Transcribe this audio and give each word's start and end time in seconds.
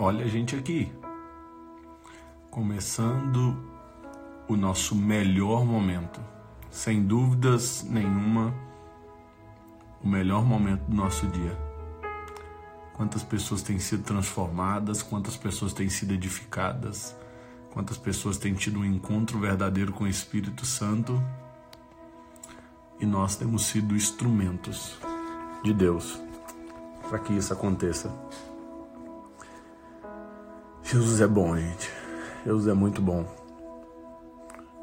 olha 0.00 0.24
a 0.24 0.28
gente 0.28 0.56
aqui. 0.56 0.90
Começando 2.50 3.56
o 4.48 4.56
nosso 4.56 4.96
melhor 4.96 5.64
momento. 5.64 6.20
Sem 6.70 7.02
dúvidas 7.02 7.82
nenhuma, 7.82 8.54
o 10.02 10.08
melhor 10.08 10.44
momento 10.44 10.82
do 10.84 10.96
nosso 10.96 11.26
dia. 11.26 11.56
Quantas 12.94 13.22
pessoas 13.22 13.62
têm 13.62 13.78
sido 13.78 14.02
transformadas, 14.02 15.02
quantas 15.02 15.36
pessoas 15.36 15.72
têm 15.72 15.88
sido 15.88 16.14
edificadas, 16.14 17.14
quantas 17.72 17.96
pessoas 17.96 18.38
têm 18.38 18.54
tido 18.54 18.80
um 18.80 18.84
encontro 18.84 19.38
verdadeiro 19.38 19.92
com 19.92 20.04
o 20.04 20.08
Espírito 20.08 20.64
Santo 20.64 21.22
e 22.98 23.06
nós 23.06 23.36
temos 23.36 23.66
sido 23.66 23.94
instrumentos 23.94 24.98
de 25.62 25.72
Deus 25.72 26.20
para 27.08 27.18
que 27.18 27.32
isso 27.32 27.52
aconteça. 27.52 28.14
Jesus 30.90 31.20
é 31.20 31.26
bom, 31.28 31.56
gente. 31.56 31.88
Jesus 32.44 32.66
é 32.66 32.74
muito 32.74 33.00
bom. 33.00 33.24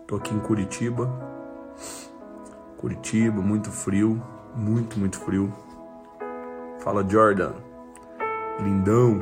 Tô 0.08 0.16
aqui 0.16 0.34
em 0.34 0.40
Curitiba. 0.40 1.06
Curitiba, 2.78 3.42
muito 3.42 3.70
frio, 3.70 4.24
muito, 4.56 4.98
muito 4.98 5.20
frio. 5.20 5.54
Fala 6.80 7.06
Jordan. 7.06 7.52
Lindão. 8.62 9.22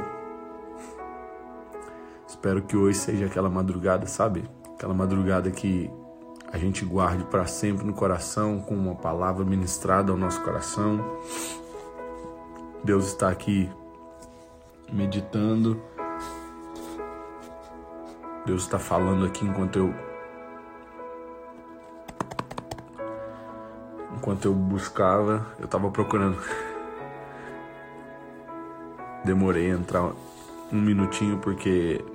Espero 2.28 2.62
que 2.62 2.78
hoje 2.78 3.00
seja 3.00 3.26
aquela 3.26 3.50
madrugada, 3.50 4.06
sabe? 4.06 4.48
Aquela 4.76 4.94
madrugada 4.94 5.50
que 5.50 5.90
a 6.54 6.58
gente 6.60 6.86
guarde 6.86 7.24
para 7.24 7.48
sempre 7.48 7.84
no 7.84 7.94
coração, 7.94 8.62
com 8.62 8.76
uma 8.76 8.94
palavra 8.94 9.44
ministrada 9.44 10.12
ao 10.12 10.18
nosso 10.20 10.40
coração. 10.44 11.04
Deus 12.84 13.08
está 13.08 13.30
aqui 13.30 13.72
meditando. 14.94 15.82
Deus 18.46 18.62
está 18.62 18.78
falando 18.78 19.26
aqui 19.26 19.44
enquanto 19.44 19.80
eu 19.80 19.94
enquanto 24.16 24.46
eu 24.46 24.54
buscava, 24.54 25.46
eu 25.60 25.66
estava 25.66 25.90
procurando. 25.90 26.38
Demorei 29.24 29.72
a 29.72 29.74
entrar 29.74 30.12
um 30.72 30.80
minutinho 30.80 31.40
porque 31.40 32.06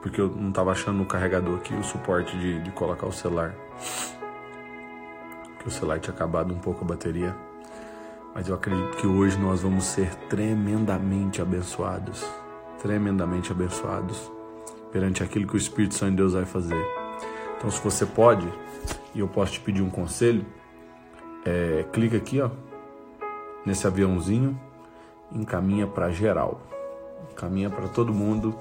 porque 0.00 0.20
eu 0.20 0.28
não 0.28 0.50
estava 0.50 0.70
achando 0.70 1.02
o 1.02 1.06
carregador 1.06 1.56
aqui, 1.56 1.74
o 1.74 1.82
suporte 1.82 2.38
de, 2.38 2.60
de 2.60 2.70
colocar 2.70 3.06
o 3.06 3.12
celular. 3.12 3.52
Que 5.58 5.66
o 5.66 5.70
celular 5.70 5.98
tinha 5.98 6.14
acabado 6.14 6.54
um 6.54 6.58
pouco 6.58 6.84
a 6.84 6.86
bateria. 6.86 7.34
Mas 8.32 8.48
eu 8.48 8.54
acredito 8.54 8.96
que 8.98 9.06
hoje 9.08 9.36
nós 9.36 9.62
vamos 9.62 9.84
ser 9.84 10.14
tremendamente 10.28 11.42
abençoados. 11.42 12.24
Tremendamente 12.80 13.50
abençoados 13.50 14.37
perante 14.90 15.22
aquilo 15.22 15.46
que 15.46 15.54
o 15.54 15.56
Espírito 15.56 15.94
Santo 15.94 16.10
de 16.10 16.16
Deus 16.16 16.32
vai 16.32 16.44
fazer. 16.44 16.84
Então, 17.56 17.70
se 17.70 17.82
você 17.82 18.06
pode, 18.06 18.46
e 19.14 19.20
eu 19.20 19.28
posso 19.28 19.54
te 19.54 19.60
pedir 19.60 19.82
um 19.82 19.90
conselho, 19.90 20.44
é, 21.44 21.84
clica 21.92 22.16
aqui, 22.16 22.40
ó, 22.40 22.50
nesse 23.64 23.86
aviãozinho, 23.86 24.58
encaminha 25.32 25.86
para 25.86 26.10
geral, 26.10 26.60
encaminha 27.32 27.68
para 27.68 27.88
todo 27.88 28.12
mundo 28.14 28.58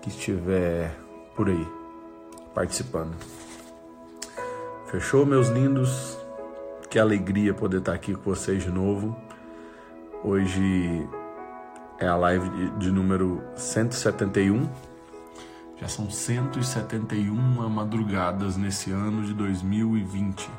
que 0.00 0.08
estiver 0.08 0.94
por 1.36 1.48
aí 1.48 1.66
participando. 2.54 3.14
Fechou, 4.86 5.26
meus 5.26 5.48
lindos? 5.48 6.16
Que 6.88 6.98
alegria 6.98 7.52
poder 7.52 7.78
estar 7.78 7.92
aqui 7.92 8.14
com 8.14 8.22
vocês 8.22 8.62
de 8.62 8.70
novo. 8.70 9.16
Hoje 10.22 11.06
é 11.98 12.06
a 12.06 12.16
live 12.16 12.48
de, 12.48 12.70
de 12.78 12.90
número 12.92 13.42
171. 13.56 14.93
Já 15.84 15.88
são 15.88 16.10
171 16.10 17.34
madrugadas 17.68 18.56
nesse 18.56 18.90
ano 18.90 19.22
de 19.22 19.34
2020 19.34 20.50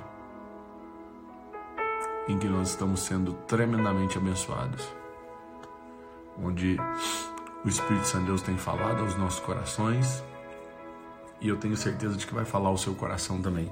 em 2.28 2.38
que 2.38 2.48
nós 2.48 2.70
estamos 2.70 3.00
sendo 3.00 3.34
tremendamente 3.48 4.20
abençoados. 4.20 4.88
Onde 6.40 6.78
o 7.64 7.68
Espírito 7.68 8.06
Santo 8.06 8.20
de 8.20 8.28
Deus 8.28 8.44
tem 8.44 8.56
falado 8.56 9.02
aos 9.02 9.18
nossos 9.18 9.40
corações 9.40 10.24
e 11.42 11.50
eu 11.50 11.58
tenho 11.58 11.76
certeza 11.76 12.16
de 12.16 12.28
que 12.28 12.34
vai 12.36 12.46
falar 12.46 12.70
ao 12.70 12.78
seu 12.78 12.94
coração 12.94 13.42
também. 13.42 13.72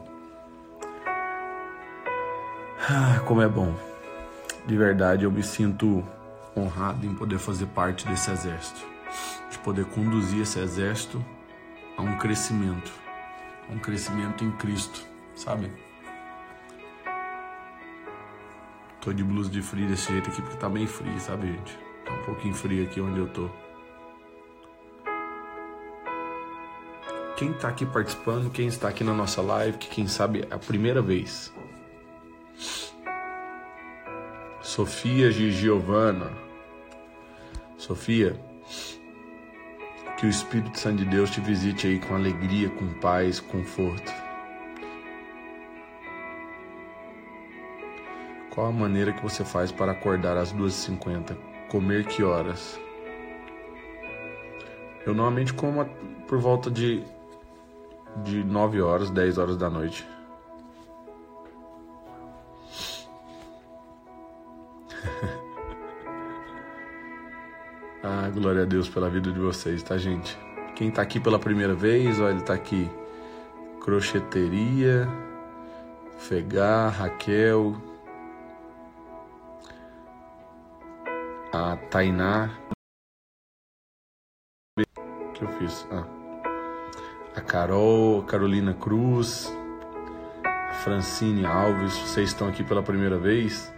Ah, 2.89 3.19
como 3.27 3.43
é 3.43 3.47
bom. 3.47 3.75
De 4.65 4.75
verdade, 4.75 5.23
eu 5.23 5.31
me 5.31 5.43
sinto 5.43 6.03
honrado 6.57 7.05
em 7.05 7.13
poder 7.13 7.37
fazer 7.37 7.67
parte 7.67 8.07
desse 8.07 8.31
exército, 8.31 8.83
de 9.51 9.59
poder 9.59 9.85
conduzir 9.85 10.41
esse 10.41 10.57
exército 10.57 11.23
a 11.97 12.01
um 12.01 12.17
crescimento, 12.17 12.91
a 13.69 13.73
um 13.73 13.79
crescimento 13.79 14.43
em 14.43 14.51
Cristo, 14.51 15.05
sabe? 15.35 15.71
Tô 19.01 19.11
de 19.11 19.23
blusa 19.23 19.49
de 19.49 19.61
frio 19.61 19.87
desse 19.87 20.11
jeito 20.11 20.29
aqui 20.29 20.41
porque 20.41 20.57
tá 20.57 20.69
bem 20.69 20.87
frio, 20.87 21.19
sabe, 21.19 21.47
gente? 21.47 21.77
Tá 22.05 22.13
um 22.13 22.23
pouquinho 22.23 22.53
frio 22.53 22.85
aqui 22.85 23.01
onde 23.01 23.19
eu 23.19 23.27
tô. 23.27 23.49
quem 27.43 27.51
está 27.51 27.67
aqui 27.67 27.85
participando, 27.85 28.49
quem 28.49 28.67
está 28.67 28.87
aqui 28.87 29.03
na 29.03 29.13
nossa 29.13 29.41
live, 29.41 29.77
que 29.77 29.89
quem 29.89 30.07
sabe 30.07 30.47
é 30.49 30.53
a 30.53 30.57
primeira 30.57 31.01
vez. 31.01 31.51
Sofia 34.61 35.29
Giovana. 35.29 36.31
Sofia, 37.77 38.39
que 40.23 40.27
o 40.27 40.29
Espírito 40.29 40.79
Santo 40.79 40.99
de 40.99 41.05
Deus 41.05 41.29
te 41.31 41.41
visite 41.41 41.85
aí 41.85 41.99
com 41.99 42.15
alegria, 42.15 42.69
com 42.69 42.87
paz, 42.93 43.41
conforto. 43.41 44.09
Qual 48.49 48.67
a 48.67 48.71
maneira 48.71 49.11
que 49.11 49.21
você 49.21 49.43
faz 49.43 49.69
para 49.69 49.91
acordar 49.91 50.37
às 50.37 50.53
2h50? 50.53 51.35
Comer 51.67 52.05
que 52.05 52.23
horas? 52.23 52.79
Eu 55.05 55.13
normalmente 55.13 55.53
como 55.53 55.83
por 56.25 56.39
volta 56.39 56.71
de 56.71 57.03
de 58.23 58.45
9 58.45 58.81
horas, 58.81 59.09
10 59.09 59.37
horas 59.37 59.57
da 59.57 59.69
noite. 59.69 60.07
Glória 68.33 68.63
a 68.63 68.65
Deus 68.65 68.89
pela 68.89 69.09
vida 69.09 69.31
de 69.31 69.39
vocês, 69.39 69.81
tá, 69.83 69.97
gente? 69.97 70.37
Quem 70.75 70.91
tá 70.91 71.01
aqui 71.01 71.19
pela 71.19 71.39
primeira 71.39 71.73
vez, 71.73 72.19
olha, 72.19 72.41
tá 72.41 72.53
aqui. 72.53 72.89
Crocheteria, 73.79 75.07
Fegar, 76.17 76.91
Raquel, 76.91 77.75
a 81.51 81.77
Tainá. 81.89 82.49
Que 85.33 85.43
eu 85.43 85.47
fiz? 85.59 85.87
Ah 85.91 86.23
a 87.35 87.41
Carol, 87.41 88.23
Carolina 88.23 88.73
Cruz, 88.73 89.51
a 90.43 90.73
Francine 90.73 91.45
Alves, 91.45 91.93
vocês 91.93 92.29
estão 92.29 92.47
aqui 92.47 92.63
pela 92.63 92.83
primeira 92.83 93.17
vez. 93.17 93.72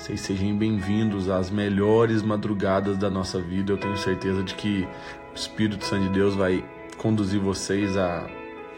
Vocês 0.00 0.22
sejam 0.22 0.56
bem-vindos 0.56 1.28
às 1.28 1.50
melhores 1.50 2.22
madrugadas 2.22 2.96
da 2.96 3.10
nossa 3.10 3.38
vida. 3.38 3.70
Eu 3.70 3.76
tenho 3.76 3.98
certeza 3.98 4.42
de 4.42 4.54
que 4.54 4.88
o 5.30 5.34
Espírito 5.34 5.84
Santo 5.84 6.04
de 6.04 6.08
Deus 6.08 6.34
vai 6.34 6.64
conduzir 6.96 7.38
vocês 7.38 7.98
a 7.98 8.26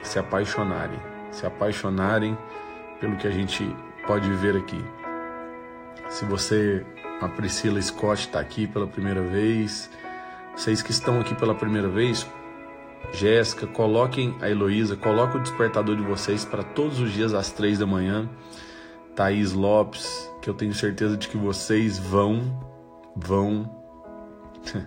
se 0.03 0.19
apaixonarem, 0.19 0.99
se 1.31 1.47
apaixonarem 1.47 2.37
pelo 3.01 3.17
que 3.17 3.29
a 3.29 3.31
gente 3.31 3.65
pode 4.05 4.29
ver 4.33 4.57
aqui. 4.57 4.85
Se 6.09 6.25
você, 6.25 6.85
a 7.21 7.29
Priscila 7.29 7.81
Scott, 7.81 8.23
está 8.23 8.41
aqui 8.41 8.67
pela 8.67 8.89
primeira 8.89 9.23
vez, 9.23 9.89
vocês 10.57 10.83
que 10.83 10.91
estão 10.91 11.21
aqui 11.21 11.37
pela 11.37 11.55
primeira 11.55 11.89
vez, 11.89 12.27
Jéssica, 13.13 13.69
coloquem 13.69 14.37
a 14.41 14.51
Heloísa, 14.51 14.97
coloquem 14.97 15.39
o 15.39 15.43
despertador 15.45 15.95
de 15.95 16.03
vocês 16.03 16.45
para 16.45 16.65
todos 16.65 16.99
os 16.99 17.13
dias 17.13 17.33
às 17.33 17.53
três 17.53 17.79
da 17.79 17.87
manhã. 17.87 18.29
Thaís 19.15 19.53
Lopes, 19.53 20.32
que 20.43 20.51
eu 20.51 20.55
tenho 20.55 20.75
certeza 20.75 21.17
de 21.17 21.29
que 21.29 21.37
vocês 21.37 21.99
vão, 21.99 22.43
vão, 23.17 23.71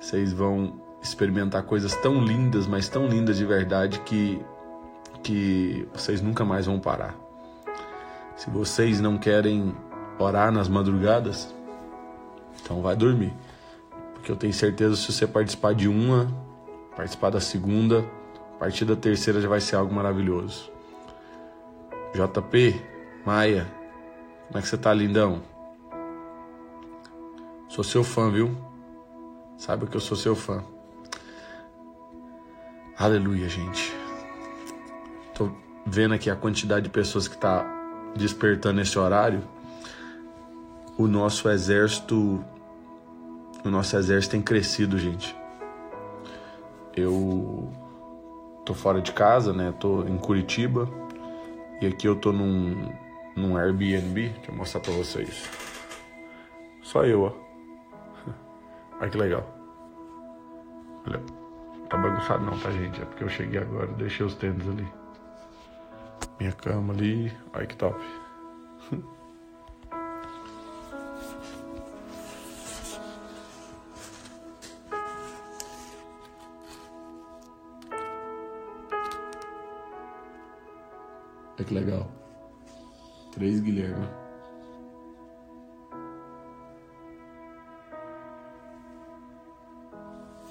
vocês 0.00 0.32
vão 0.32 0.80
experimentar 1.02 1.64
coisas 1.64 1.94
tão 1.96 2.24
lindas, 2.24 2.66
mas 2.66 2.88
tão 2.88 3.06
lindas 3.06 3.36
de 3.36 3.44
verdade 3.44 4.00
que, 4.00 4.40
que 5.22 5.86
vocês 5.92 6.22
nunca 6.22 6.44
mais 6.44 6.66
vão 6.66 6.78
parar. 6.78 7.14
Se 8.36 8.48
vocês 8.48 9.00
não 9.00 9.18
querem 9.18 9.74
orar 10.18 10.52
nas 10.52 10.68
madrugadas, 10.68 11.52
então 12.62 12.80
vai 12.80 12.94
dormir. 12.94 13.34
Porque 14.14 14.30
eu 14.30 14.36
tenho 14.36 14.54
certeza 14.54 14.96
se 14.96 15.12
você 15.12 15.26
participar 15.26 15.74
de 15.74 15.88
uma, 15.88 16.26
participar 16.94 17.30
da 17.30 17.40
segunda, 17.40 18.04
partir 18.60 18.84
da 18.84 18.94
terceira 18.94 19.40
já 19.40 19.48
vai 19.48 19.58
ser 19.60 19.76
algo 19.76 19.92
maravilhoso. 19.92 20.70
JP, 22.12 22.78
Maia, 23.24 23.79
como 24.50 24.58
é 24.58 24.60
que 24.60 24.66
você 24.66 24.76
tá, 24.76 24.92
lindão? 24.92 25.40
Sou 27.68 27.84
seu 27.84 28.02
fã, 28.02 28.28
viu? 28.32 28.50
Saiba 29.56 29.86
que 29.86 29.96
eu 29.96 30.00
sou 30.00 30.16
seu 30.16 30.34
fã. 30.34 30.64
Aleluia, 32.98 33.48
gente. 33.48 33.94
Tô 35.32 35.52
vendo 35.86 36.14
aqui 36.14 36.28
a 36.28 36.34
quantidade 36.34 36.86
de 36.86 36.90
pessoas 36.90 37.28
que 37.28 37.38
tá 37.38 37.64
despertando 38.16 38.80
esse 38.80 38.98
horário. 38.98 39.40
O 40.98 41.06
nosso 41.06 41.48
exército 41.48 42.44
o 43.64 43.70
nosso 43.70 43.96
exército 43.96 44.32
tem 44.32 44.42
crescido, 44.42 44.98
gente. 44.98 45.36
Eu 46.96 47.70
tô 48.64 48.74
fora 48.74 49.00
de 49.00 49.12
casa, 49.12 49.52
né? 49.52 49.72
Tô 49.78 50.02
em 50.04 50.16
Curitiba 50.16 50.88
e 51.80 51.86
aqui 51.86 52.08
eu 52.08 52.16
tô 52.16 52.32
num, 52.32 52.90
num 53.40 53.56
Airbnb. 53.56 54.28
Deixa 54.28 54.50
eu 54.50 54.54
mostrar 54.54 54.80
pra 54.80 54.92
vocês. 54.92 55.48
Só 56.82 57.04
eu, 57.04 57.22
ó. 57.22 57.32
Olha 59.00 59.10
que 59.10 59.16
legal. 59.16 59.56
Olha, 61.06 61.20
tá 61.88 61.96
bagunçado 61.96 62.44
não, 62.44 62.58
tá, 62.58 62.70
gente? 62.70 63.00
É 63.00 63.04
porque 63.04 63.24
eu 63.24 63.28
cheguei 63.28 63.60
agora 63.60 63.86
deixei 63.88 64.24
os 64.24 64.34
tênis 64.34 64.68
ali. 64.68 64.86
Minha 66.38 66.52
cama 66.52 66.92
ali. 66.92 67.32
Olha 67.54 67.66
que 67.66 67.76
top. 67.76 67.98
Olha 81.58 81.64
que 81.66 81.74
legal. 81.74 82.19
Três 83.30 83.60
Guilherme. 83.60 84.08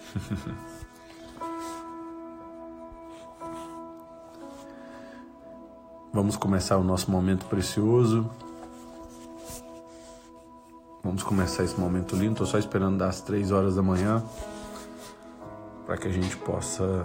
Vamos 6.11 6.35
começar 6.35 6.77
o 6.77 6.83
nosso 6.83 7.11
momento 7.11 7.45
precioso. 7.45 8.29
Vamos 11.03 11.23
começar 11.23 11.63
esse 11.63 11.79
momento 11.79 12.15
lindo. 12.15 12.31
Estou 12.33 12.47
só 12.47 12.57
esperando 12.57 12.97
das 12.97 13.21
três 13.21 13.51
horas 13.51 13.75
da 13.75 13.81
manhã 13.81 14.23
para 15.85 15.97
que 15.97 16.07
a 16.07 16.11
gente 16.11 16.35
possa 16.37 17.03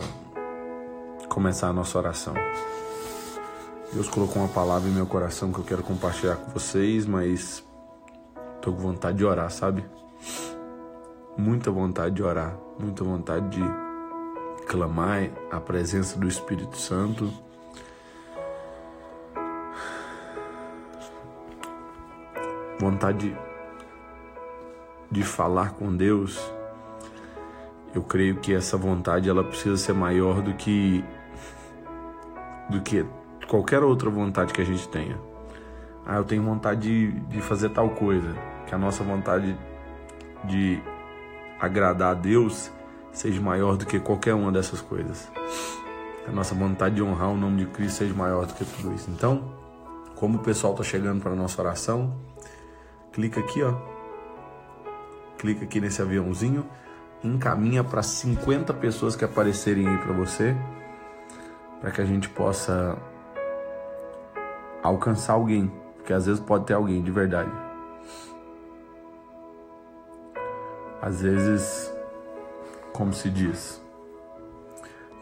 começar 1.29 1.69
a 1.69 1.73
nossa 1.73 1.97
oração. 1.99 2.35
Deus 3.95 4.09
colocou 4.09 4.43
uma 4.43 4.49
palavra 4.49 4.89
em 4.89 4.93
meu 4.93 5.07
coração 5.07 5.53
que 5.53 5.61
eu 5.61 5.65
quero 5.65 5.81
compartilhar 5.85 6.35
com 6.35 6.51
vocês, 6.51 7.07
mas 7.07 7.65
tô 8.61 8.73
com 8.73 8.79
vontade 8.79 9.19
de 9.19 9.25
orar, 9.25 9.49
sabe? 9.53 9.85
Muita 11.39 11.71
vontade 11.71 12.17
de 12.17 12.21
orar, 12.21 12.59
muita 12.77 13.05
vontade 13.05 13.51
de 13.51 13.63
clamar 14.67 15.31
a 15.49 15.61
presença 15.61 16.19
do 16.19 16.27
Espírito 16.27 16.77
Santo. 16.77 17.33
Vontade 22.81 23.31
de, 23.31 23.37
de 25.09 25.23
falar 25.23 25.75
com 25.75 25.95
Deus. 25.95 26.53
Eu 27.95 28.03
creio 28.03 28.41
que 28.41 28.53
essa 28.53 28.77
vontade 28.77 29.31
ela 29.31 29.45
precisa 29.45 29.77
ser 29.77 29.93
maior 29.93 30.43
do 30.43 30.53
que 30.55 31.05
do 32.69 32.81
que 32.81 33.07
qualquer 33.47 33.83
outra 33.83 34.11
vontade 34.11 34.53
que 34.53 34.61
a 34.61 34.65
gente 34.65 34.89
tenha. 34.89 35.19
Ah, 36.07 36.17
eu 36.17 36.25
tenho 36.25 36.43
vontade 36.43 36.81
de, 36.83 37.13
de 37.21 37.41
fazer 37.41 37.71
tal 37.71 37.91
coisa. 37.91 38.35
Que 38.67 38.75
a 38.75 38.79
nossa 38.79 39.03
vontade 39.03 39.57
de 40.45 40.83
agradar 41.61 42.13
a 42.13 42.15
Deus 42.15 42.71
seja 43.13 43.41
maior 43.41 43.77
do 43.77 43.87
que 43.87 43.99
qualquer 43.99 44.35
uma 44.35 44.53
dessas 44.53 44.81
coisas. 44.81 45.31
Que 46.25 46.31
a 46.31 46.33
nossa 46.33 46.55
vontade 46.55 46.97
de 46.97 47.03
honrar 47.03 47.31
o 47.31 47.37
nome 47.37 47.65
de 47.65 47.71
Cristo 47.71 47.99
seja 47.99 48.15
maior 48.15 48.47
do 48.47 48.55
que 48.55 48.65
tudo 48.65 48.95
isso. 48.95 49.11
Então, 49.11 49.55
como 50.17 50.39
o 50.39 50.41
pessoal 50.43 50.73
está 50.73 50.85
chegando 50.85 51.23
para 51.23 51.33
a 51.33 51.37
nossa 51.37 51.61
oração, 51.61 52.15
clica 53.13 53.41
aqui, 53.41 53.63
ó. 53.63 53.75
Clica 55.39 55.65
aqui 55.65 55.81
nesse 55.81 56.01
aviãozinho, 56.01 56.67
encaminha 57.23 57.83
para 57.85 58.03
50 58.03 58.73
pessoas 58.75 59.17
que 59.17 59.25
aparecerem 59.25 59.87
aí 59.87 59.99
para 59.99 60.13
você, 60.13 60.57
para 61.81 61.91
que 61.91 62.01
a 62.01 62.05
gente 62.05 62.29
possa 62.29 62.97
alcançar 64.85 65.33
alguém, 65.33 65.73
porque 65.97 66.13
às 66.13 66.27
vezes 66.27 66.41
pode 66.41 66.67
ter 66.67 66.75
alguém 66.75 67.03
de 67.03 67.11
verdade. 67.11 67.51
Às 71.01 71.23
vezes, 71.23 71.93
como 72.93 73.13
se 73.13 73.31
diz, 73.31 73.83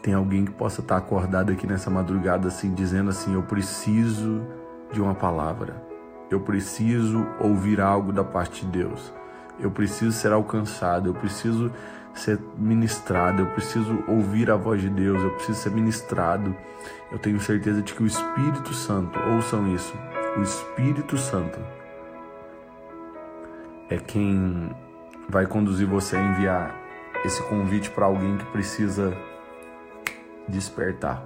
tem 0.01 0.13
alguém 0.13 0.43
que 0.45 0.51
possa 0.51 0.81
estar 0.81 0.97
acordado 0.97 1.51
aqui 1.51 1.65
nessa 1.65 1.89
madrugada 1.89 2.49
assim, 2.49 2.73
dizendo 2.73 3.09
assim: 3.09 3.33
Eu 3.33 3.43
preciso 3.43 4.41
de 4.91 5.01
uma 5.01 5.15
palavra, 5.15 5.81
eu 6.29 6.41
preciso 6.41 7.25
ouvir 7.39 7.79
algo 7.79 8.11
da 8.11 8.23
parte 8.23 8.65
de 8.65 8.83
Deus, 8.83 9.13
eu 9.59 9.71
preciso 9.71 10.11
ser 10.11 10.33
alcançado, 10.33 11.09
eu 11.09 11.13
preciso 11.13 11.71
ser 12.13 12.39
ministrado, 12.57 13.41
eu 13.41 13.47
preciso 13.47 14.03
ouvir 14.07 14.51
a 14.51 14.55
voz 14.55 14.81
de 14.81 14.89
Deus, 14.89 15.21
eu 15.21 15.31
preciso 15.31 15.59
ser 15.59 15.71
ministrado. 15.71 16.55
Eu 17.11 17.19
tenho 17.19 17.39
certeza 17.39 17.81
de 17.81 17.93
que 17.93 18.03
o 18.03 18.07
Espírito 18.07 18.73
Santo, 18.73 19.19
ouçam 19.19 19.73
isso, 19.73 19.93
o 20.37 20.41
Espírito 20.41 21.17
Santo 21.17 21.59
é 23.89 23.97
quem 23.97 24.71
vai 25.29 25.45
conduzir 25.45 25.87
você 25.87 26.15
a 26.15 26.23
enviar 26.23 26.75
esse 27.23 27.41
convite 27.43 27.89
para 27.89 28.05
alguém 28.05 28.37
que 28.37 28.45
precisa 28.45 29.15
despertar. 30.47 31.23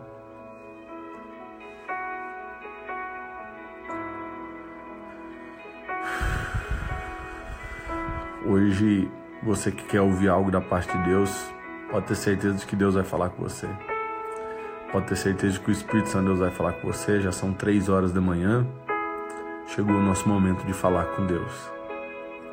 Hoje 8.45 9.11
você 9.43 9.71
que 9.71 9.83
quer 9.83 10.01
ouvir 10.01 10.29
algo 10.29 10.51
da 10.51 10.61
parte 10.61 10.95
de 10.97 11.03
Deus, 11.03 11.53
pode 11.91 12.07
ter 12.07 12.15
certeza 12.15 12.57
de 12.57 12.65
que 12.65 12.75
Deus 12.75 12.95
vai 12.95 13.03
falar 13.03 13.29
com 13.29 13.43
você. 13.43 13.67
Pode 14.91 15.07
ter 15.07 15.15
certeza 15.15 15.53
de 15.53 15.59
que 15.59 15.69
o 15.69 15.71
Espírito 15.71 16.09
Santo 16.09 16.25
Deus 16.25 16.39
vai 16.39 16.51
falar 16.51 16.73
com 16.73 16.87
você. 16.87 17.19
Já 17.19 17.31
são 17.31 17.53
três 17.53 17.89
horas 17.89 18.13
da 18.13 18.21
manhã. 18.21 18.65
Chegou 19.67 19.95
o 19.95 20.01
nosso 20.01 20.27
momento 20.29 20.65
de 20.65 20.73
falar 20.73 21.05
com 21.15 21.25
Deus. 21.25 21.69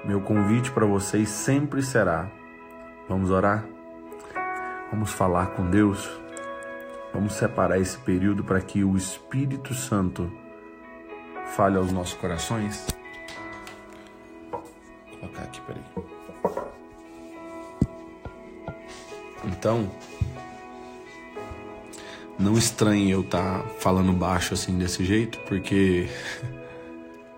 Meu 0.04 0.20
convite 0.20 0.70
para 0.72 0.84
vocês 0.84 1.28
sempre 1.28 1.82
será: 1.82 2.28
vamos 3.08 3.30
orar? 3.30 3.64
Vamos 4.90 5.12
falar 5.12 5.48
com 5.48 5.70
Deus? 5.70 6.10
Vamos 7.12 7.34
separar 7.34 7.78
esse 7.78 7.96
período 7.98 8.42
para 8.42 8.60
que 8.60 8.82
o 8.82 8.96
Espírito 8.96 9.72
Santo 9.72 10.30
fale 11.56 11.76
aos 11.76 11.92
nossos 11.92 12.14
corações? 12.14 12.86
Vou 14.50 14.62
colocar 15.20 15.42
aqui, 15.42 15.60
peraí. 15.60 16.13
Então, 19.46 19.90
não 22.38 22.56
estranhe 22.56 23.10
eu 23.10 23.20
estar 23.20 23.62
tá 23.62 23.68
falando 23.78 24.12
baixo 24.12 24.54
assim 24.54 24.76
desse 24.78 25.04
jeito, 25.04 25.38
porque 25.40 26.08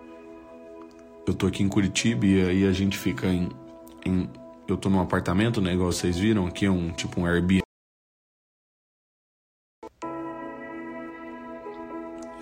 eu 1.27 1.33
tô 1.33 1.47
aqui 1.47 1.63
em 1.63 1.69
Curitiba 1.69 2.25
e 2.25 2.41
aí 2.41 2.65
a 2.65 2.71
gente 2.71 2.97
fica 2.97 3.27
em, 3.27 3.49
em 4.05 4.29
eu 4.67 4.75
tô 4.75 4.89
num 4.89 4.99
apartamento, 4.99 5.61
né, 5.61 5.73
igual 5.73 5.91
vocês 5.91 6.17
viram, 6.17 6.47
aqui 6.47 6.65
é 6.65 6.71
um 6.71 6.91
tipo 6.91 7.21
um 7.21 7.25
Airbnb. 7.25 7.61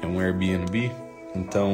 É 0.01 0.07
um 0.07 0.19
Airbnb, 0.19 0.91
então 1.35 1.71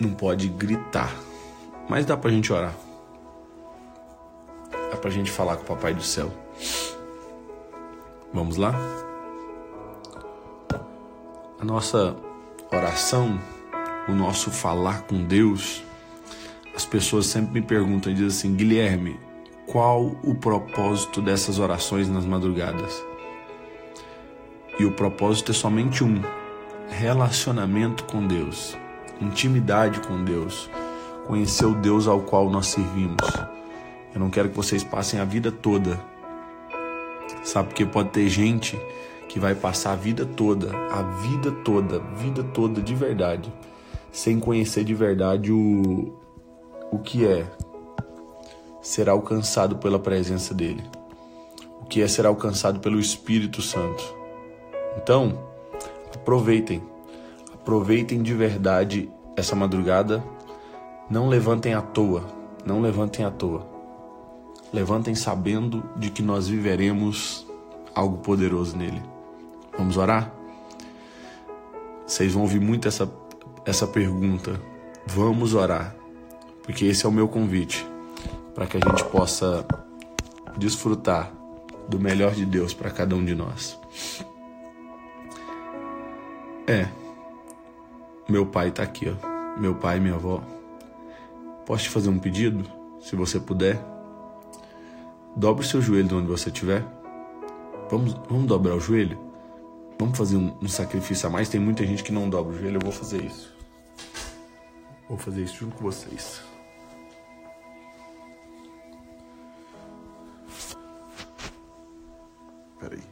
não 0.00 0.14
pode 0.14 0.48
gritar 0.48 1.29
mas 1.90 2.06
dá 2.06 2.16
pra 2.16 2.30
gente 2.30 2.52
orar. 2.52 2.72
Dá 4.92 4.96
pra 4.96 5.10
gente 5.10 5.28
falar 5.28 5.56
com 5.56 5.64
o 5.64 5.66
Papai 5.66 5.92
do 5.92 6.04
Céu. 6.04 6.32
Vamos 8.32 8.56
lá? 8.56 8.72
A 11.60 11.64
nossa 11.64 12.14
oração, 12.72 13.40
o 14.08 14.12
nosso 14.12 14.52
falar 14.52 15.02
com 15.02 15.24
Deus, 15.24 15.82
as 16.76 16.86
pessoas 16.86 17.26
sempre 17.26 17.60
me 17.60 17.66
perguntam 17.66 18.12
e 18.12 18.14
dizem 18.14 18.28
assim: 18.28 18.54
Guilherme, 18.56 19.18
qual 19.66 20.16
o 20.22 20.36
propósito 20.36 21.20
dessas 21.20 21.58
orações 21.58 22.08
nas 22.08 22.24
madrugadas? 22.24 23.02
E 24.78 24.84
o 24.84 24.92
propósito 24.92 25.50
é 25.50 25.54
somente 25.54 26.04
um: 26.04 26.22
relacionamento 26.88 28.04
com 28.04 28.24
Deus, 28.24 28.78
intimidade 29.20 29.98
com 30.02 30.22
Deus 30.22 30.70
conhecer 31.26 31.66
o 31.66 31.74
Deus 31.74 32.06
ao 32.06 32.20
qual 32.20 32.50
nós 32.50 32.68
servimos. 32.68 33.30
Eu 34.14 34.20
não 34.20 34.30
quero 34.30 34.48
que 34.48 34.56
vocês 34.56 34.82
passem 34.82 35.20
a 35.20 35.24
vida 35.24 35.52
toda. 35.52 36.00
Sabe 37.44 37.68
porque 37.68 37.86
pode 37.86 38.10
ter 38.10 38.28
gente 38.28 38.78
que 39.28 39.38
vai 39.38 39.54
passar 39.54 39.92
a 39.92 39.96
vida 39.96 40.26
toda, 40.26 40.76
a 40.90 41.02
vida 41.02 41.52
toda, 41.64 42.00
vida 42.16 42.42
toda 42.42 42.82
de 42.82 42.94
verdade, 42.94 43.52
sem 44.10 44.40
conhecer 44.40 44.82
de 44.82 44.92
verdade 44.92 45.52
o, 45.52 46.18
o 46.90 46.98
que 46.98 47.24
é 47.24 47.46
ser 48.82 49.08
alcançado 49.08 49.76
pela 49.76 49.98
presença 49.98 50.52
dele, 50.52 50.82
o 51.80 51.84
que 51.84 52.02
é 52.02 52.08
ser 52.08 52.26
alcançado 52.26 52.80
pelo 52.80 52.98
Espírito 52.98 53.62
Santo. 53.62 54.02
Então, 54.96 55.38
aproveitem, 56.12 56.82
aproveitem 57.54 58.22
de 58.22 58.34
verdade 58.34 59.08
essa 59.36 59.54
madrugada, 59.54 60.24
não 61.10 61.28
levantem 61.28 61.74
à 61.74 61.82
toa, 61.82 62.24
não 62.64 62.80
levantem 62.80 63.24
à 63.24 63.30
toa. 63.30 63.66
Levantem 64.72 65.16
sabendo 65.16 65.82
de 65.96 66.10
que 66.10 66.22
nós 66.22 66.46
viveremos 66.46 67.44
algo 67.92 68.18
poderoso 68.18 68.76
nele. 68.76 69.02
Vamos 69.76 69.96
orar? 69.96 70.32
Vocês 72.06 72.32
vão 72.32 72.42
ouvir 72.42 72.60
muito 72.60 72.86
essa, 72.86 73.10
essa 73.64 73.86
pergunta. 73.86 74.60
Vamos 75.04 75.54
orar. 75.54 75.96
Porque 76.62 76.84
esse 76.84 77.04
é 77.04 77.08
o 77.08 77.12
meu 77.12 77.26
convite 77.26 77.84
para 78.54 78.66
que 78.66 78.76
a 78.76 78.80
gente 78.80 79.04
possa 79.06 79.66
desfrutar 80.56 81.32
do 81.88 81.98
melhor 81.98 82.32
de 82.32 82.44
Deus 82.44 82.72
para 82.72 82.90
cada 82.90 83.16
um 83.16 83.24
de 83.24 83.34
nós. 83.34 83.76
É, 86.68 86.86
meu 88.28 88.46
pai 88.46 88.68
está 88.68 88.84
aqui, 88.84 89.08
ó. 89.08 89.58
Meu 89.58 89.74
pai 89.74 89.96
e 89.96 90.00
minha 90.00 90.14
avó. 90.14 90.59
Posso 91.70 91.84
te 91.84 91.90
fazer 91.90 92.08
um 92.08 92.18
pedido, 92.18 92.68
se 93.00 93.14
você 93.14 93.38
puder? 93.38 93.80
Dobre 95.36 95.64
o 95.64 95.68
seu 95.68 95.80
joelho 95.80 96.18
onde 96.18 96.26
você 96.26 96.48
estiver. 96.48 96.84
Vamos, 97.88 98.12
vamos 98.28 98.46
dobrar 98.46 98.74
o 98.74 98.80
joelho? 98.80 99.16
Vamos 99.96 100.18
fazer 100.18 100.36
um, 100.36 100.52
um, 100.60 100.66
sacrifício 100.66 101.28
a 101.28 101.30
mais? 101.30 101.48
Tem 101.48 101.60
muita 101.60 101.86
gente 101.86 102.02
que 102.02 102.10
não 102.10 102.28
dobra 102.28 102.52
o 102.52 102.58
joelho, 102.58 102.78
eu 102.78 102.80
vou 102.80 102.90
fazer 102.90 103.24
isso. 103.24 103.54
Vou 105.08 105.16
fazer 105.16 105.44
isso 105.44 105.58
junto 105.58 105.76
com 105.76 105.84
vocês. 105.84 106.42
Peraí. 112.80 113.04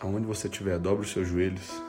Aonde 0.00 0.24
você 0.24 0.46
estiver, 0.46 0.78
dobre 0.78 1.04
os 1.04 1.10
seus 1.10 1.26
joelhos. 1.26 1.85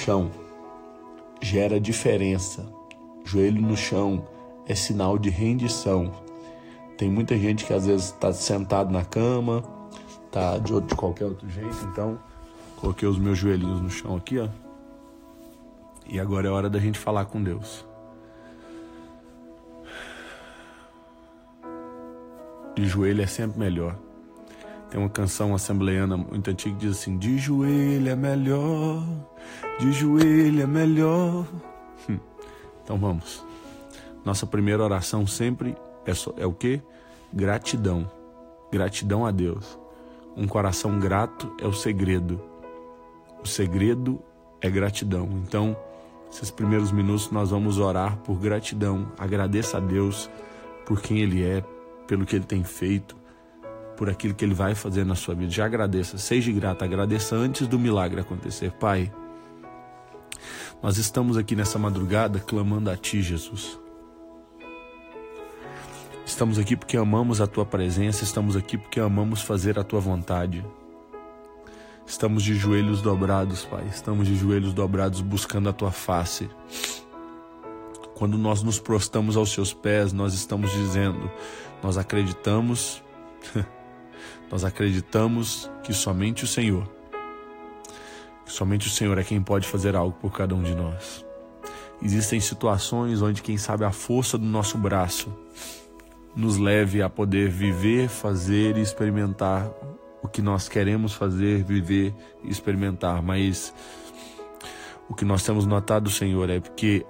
Chão 0.00 0.30
gera 1.42 1.78
diferença. 1.78 2.66
Joelho 3.24 3.60
no 3.60 3.76
chão 3.76 4.26
é 4.66 4.74
sinal 4.74 5.18
de 5.18 5.28
rendição. 5.28 6.10
Tem 6.96 7.10
muita 7.10 7.36
gente 7.36 7.64
que 7.64 7.72
às 7.72 7.86
vezes 7.86 8.06
está 8.06 8.32
sentado 8.32 8.90
na 8.90 9.04
cama, 9.04 9.62
tá 10.30 10.58
de, 10.58 10.72
outro, 10.72 10.88
de 10.88 10.94
qualquer 10.94 11.26
outro 11.26 11.48
jeito. 11.48 11.76
Então, 11.92 12.18
coloquei 12.76 13.06
os 13.06 13.18
meus 13.18 13.38
joelhinhos 13.38 13.80
no 13.80 13.90
chão 13.90 14.16
aqui, 14.16 14.38
ó. 14.38 14.48
E 16.06 16.18
agora 16.18 16.48
é 16.48 16.50
hora 16.50 16.70
da 16.70 16.78
gente 16.78 16.98
falar 16.98 17.26
com 17.26 17.42
Deus. 17.42 17.84
De 22.74 22.86
joelho 22.86 23.22
é 23.22 23.26
sempre 23.26 23.58
melhor. 23.58 23.96
Tem 24.90 24.98
uma 24.98 25.08
canção 25.08 25.54
assembleiana 25.54 26.16
muito 26.16 26.50
antiga 26.50 26.74
que 26.74 26.86
diz 26.86 26.98
assim: 26.98 27.16
De 27.16 27.38
joelho 27.38 28.08
é 28.08 28.16
melhor, 28.16 29.06
de 29.78 29.92
joelho 29.92 30.62
é 30.62 30.66
melhor. 30.66 31.46
Hum. 32.08 32.18
Então 32.82 32.98
vamos. 32.98 33.44
Nossa 34.24 34.44
primeira 34.46 34.82
oração 34.82 35.26
sempre 35.28 35.76
é, 36.04 36.12
só, 36.12 36.34
é 36.36 36.44
o 36.44 36.52
que? 36.52 36.82
Gratidão. 37.32 38.10
Gratidão 38.72 39.24
a 39.24 39.30
Deus. 39.30 39.78
Um 40.36 40.48
coração 40.48 40.98
grato 40.98 41.54
é 41.60 41.66
o 41.66 41.72
segredo. 41.72 42.40
O 43.42 43.46
segredo 43.46 44.20
é 44.60 44.68
gratidão. 44.68 45.28
Então, 45.46 45.76
esses 46.32 46.50
primeiros 46.50 46.90
minutos 46.90 47.30
nós 47.30 47.50
vamos 47.50 47.78
orar 47.78 48.16
por 48.18 48.38
gratidão. 48.38 49.10
Agradeça 49.16 49.76
a 49.76 49.80
Deus 49.80 50.28
por 50.84 51.00
quem 51.00 51.20
Ele 51.20 51.44
é, 51.44 51.64
pelo 52.06 52.26
que 52.26 52.34
Ele 52.34 52.44
tem 52.44 52.64
feito 52.64 53.19
por 54.00 54.08
aquilo 54.08 54.32
que 54.32 54.42
Ele 54.42 54.54
vai 54.54 54.74
fazer 54.74 55.04
na 55.04 55.14
sua 55.14 55.34
vida. 55.34 55.50
Já 55.50 55.66
agradeça, 55.66 56.16
seja 56.16 56.50
grato, 56.50 56.82
agradeça 56.82 57.36
antes 57.36 57.68
do 57.68 57.78
milagre 57.78 58.18
acontecer. 58.18 58.72
Pai, 58.72 59.12
nós 60.82 60.96
estamos 60.96 61.36
aqui 61.36 61.54
nessa 61.54 61.78
madrugada 61.78 62.40
clamando 62.40 62.88
a 62.88 62.96
Ti, 62.96 63.20
Jesus. 63.20 63.78
Estamos 66.24 66.58
aqui 66.58 66.78
porque 66.78 66.96
amamos 66.96 67.42
a 67.42 67.46
Tua 67.46 67.66
presença, 67.66 68.24
estamos 68.24 68.56
aqui 68.56 68.78
porque 68.78 68.98
amamos 68.98 69.42
fazer 69.42 69.78
a 69.78 69.84
Tua 69.84 70.00
vontade. 70.00 70.64
Estamos 72.06 72.42
de 72.42 72.54
joelhos 72.54 73.02
dobrados, 73.02 73.66
Pai, 73.66 73.84
estamos 73.86 74.26
de 74.26 74.34
joelhos 74.34 74.72
dobrados 74.72 75.20
buscando 75.20 75.68
a 75.68 75.74
Tua 75.74 75.90
face. 75.90 76.48
Quando 78.14 78.38
nós 78.38 78.62
nos 78.62 78.78
prostamos 78.80 79.36
aos 79.36 79.52
Seus 79.52 79.74
pés, 79.74 80.10
nós 80.10 80.32
estamos 80.32 80.72
dizendo: 80.72 81.30
Nós 81.82 81.98
acreditamos 81.98 83.02
Nós 84.50 84.64
acreditamos 84.64 85.70
que 85.82 85.92
somente 85.92 86.44
o 86.44 86.46
Senhor, 86.46 86.88
que 88.44 88.52
somente 88.52 88.88
o 88.88 88.90
Senhor 88.90 89.16
é 89.18 89.24
quem 89.24 89.40
pode 89.40 89.66
fazer 89.66 89.94
algo 89.94 90.16
por 90.20 90.32
cada 90.32 90.54
um 90.54 90.62
de 90.62 90.74
nós. 90.74 91.24
Existem 92.02 92.40
situações 92.40 93.22
onde, 93.22 93.42
quem 93.42 93.58
sabe, 93.58 93.84
a 93.84 93.92
força 93.92 94.36
do 94.36 94.44
nosso 94.44 94.76
braço 94.78 95.32
nos 96.34 96.56
leve 96.56 97.02
a 97.02 97.10
poder 97.10 97.48
viver, 97.50 98.08
fazer 98.08 98.76
e 98.76 98.80
experimentar 98.80 99.70
o 100.22 100.28
que 100.28 100.40
nós 100.42 100.68
queremos 100.68 101.12
fazer, 101.12 101.62
viver 101.64 102.14
e 102.42 102.50
experimentar, 102.50 103.22
mas 103.22 103.74
o 105.08 105.14
que 105.14 105.24
nós 105.24 105.42
temos 105.42 105.66
notado, 105.66 106.10
Senhor, 106.10 106.48
é 106.50 106.60
porque 106.60 107.04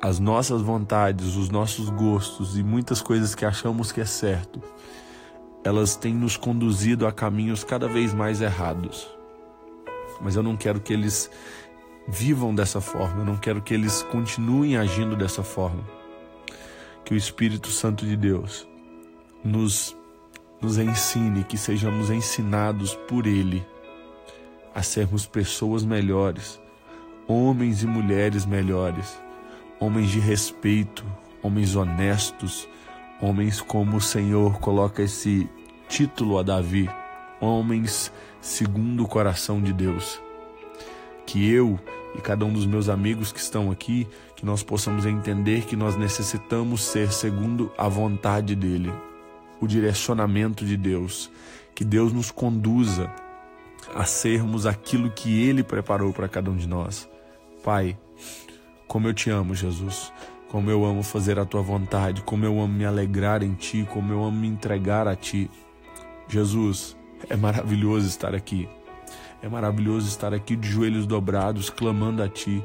as 0.00 0.18
nossas 0.18 0.60
vontades, 0.60 1.36
os 1.36 1.48
nossos 1.48 1.88
gostos 1.88 2.56
e 2.58 2.62
muitas 2.62 3.00
coisas 3.00 3.34
que 3.34 3.44
achamos 3.44 3.90
que 3.90 4.00
é 4.00 4.04
certo, 4.04 4.62
elas 5.64 5.96
têm 5.96 6.14
nos 6.14 6.36
conduzido 6.36 7.06
a 7.06 7.12
caminhos 7.12 7.64
cada 7.64 7.88
vez 7.88 8.12
mais 8.12 8.42
errados. 8.42 9.08
Mas 10.20 10.36
eu 10.36 10.42
não 10.42 10.56
quero 10.56 10.78
que 10.78 10.92
eles 10.92 11.30
vivam 12.06 12.54
dessa 12.54 12.80
forma, 12.80 13.22
eu 13.22 13.24
não 13.24 13.36
quero 13.36 13.62
que 13.62 13.72
eles 13.72 14.02
continuem 14.04 14.76
agindo 14.76 15.16
dessa 15.16 15.42
forma. 15.42 15.82
Que 17.04 17.14
o 17.14 17.16
Espírito 17.16 17.68
Santo 17.68 18.04
de 18.04 18.16
Deus 18.16 18.68
nos, 19.42 19.96
nos 20.60 20.78
ensine, 20.78 21.44
que 21.44 21.56
sejamos 21.56 22.10
ensinados 22.10 22.94
por 23.08 23.26
Ele 23.26 23.66
a 24.74 24.82
sermos 24.82 25.24
pessoas 25.24 25.84
melhores, 25.84 26.60
homens 27.26 27.82
e 27.82 27.86
mulheres 27.86 28.44
melhores, 28.44 29.16
homens 29.78 30.10
de 30.10 30.18
respeito, 30.18 31.04
homens 31.42 31.76
honestos, 31.76 32.68
Homens 33.20 33.60
como 33.60 33.98
o 33.98 34.00
Senhor 34.00 34.58
coloca 34.58 35.02
esse 35.02 35.48
título 35.88 36.38
a 36.38 36.42
Davi, 36.42 36.90
homens 37.40 38.12
segundo 38.40 39.04
o 39.04 39.08
coração 39.08 39.62
de 39.62 39.72
Deus. 39.72 40.20
Que 41.24 41.50
eu 41.50 41.78
e 42.16 42.20
cada 42.20 42.44
um 42.44 42.52
dos 42.52 42.66
meus 42.66 42.88
amigos 42.88 43.32
que 43.32 43.38
estão 43.38 43.70
aqui, 43.70 44.06
que 44.36 44.44
nós 44.44 44.62
possamos 44.62 45.06
entender 45.06 45.64
que 45.64 45.76
nós 45.76 45.96
necessitamos 45.96 46.82
ser 46.82 47.12
segundo 47.12 47.72
a 47.76 47.88
vontade 47.88 48.54
dele, 48.54 48.92
o 49.60 49.66
direcionamento 49.66 50.64
de 50.64 50.76
Deus, 50.76 51.30
que 51.74 51.84
Deus 51.84 52.12
nos 52.12 52.30
conduza 52.30 53.10
a 53.94 54.04
sermos 54.04 54.66
aquilo 54.66 55.10
que 55.10 55.42
ele 55.42 55.62
preparou 55.62 56.12
para 56.12 56.28
cada 56.28 56.50
um 56.50 56.56
de 56.56 56.68
nós. 56.68 57.08
Pai, 57.62 57.96
como 58.86 59.08
eu 59.08 59.14
te 59.14 59.30
amo, 59.30 59.54
Jesus. 59.54 60.12
Como 60.54 60.70
eu 60.70 60.84
amo 60.84 61.02
fazer 61.02 61.36
a 61.36 61.44
tua 61.44 61.62
vontade, 61.62 62.22
como 62.22 62.44
eu 62.44 62.60
amo 62.60 62.72
me 62.72 62.84
alegrar 62.84 63.42
em 63.42 63.54
ti, 63.54 63.84
como 63.92 64.12
eu 64.12 64.22
amo 64.22 64.38
me 64.38 64.46
entregar 64.46 65.08
a 65.08 65.16
ti. 65.16 65.50
Jesus, 66.28 66.96
é 67.28 67.34
maravilhoso 67.34 68.06
estar 68.06 68.36
aqui. 68.36 68.68
É 69.42 69.48
maravilhoso 69.48 70.06
estar 70.06 70.32
aqui 70.32 70.54
de 70.54 70.68
joelhos 70.68 71.08
dobrados, 71.08 71.70
clamando 71.70 72.22
a 72.22 72.28
ti. 72.28 72.62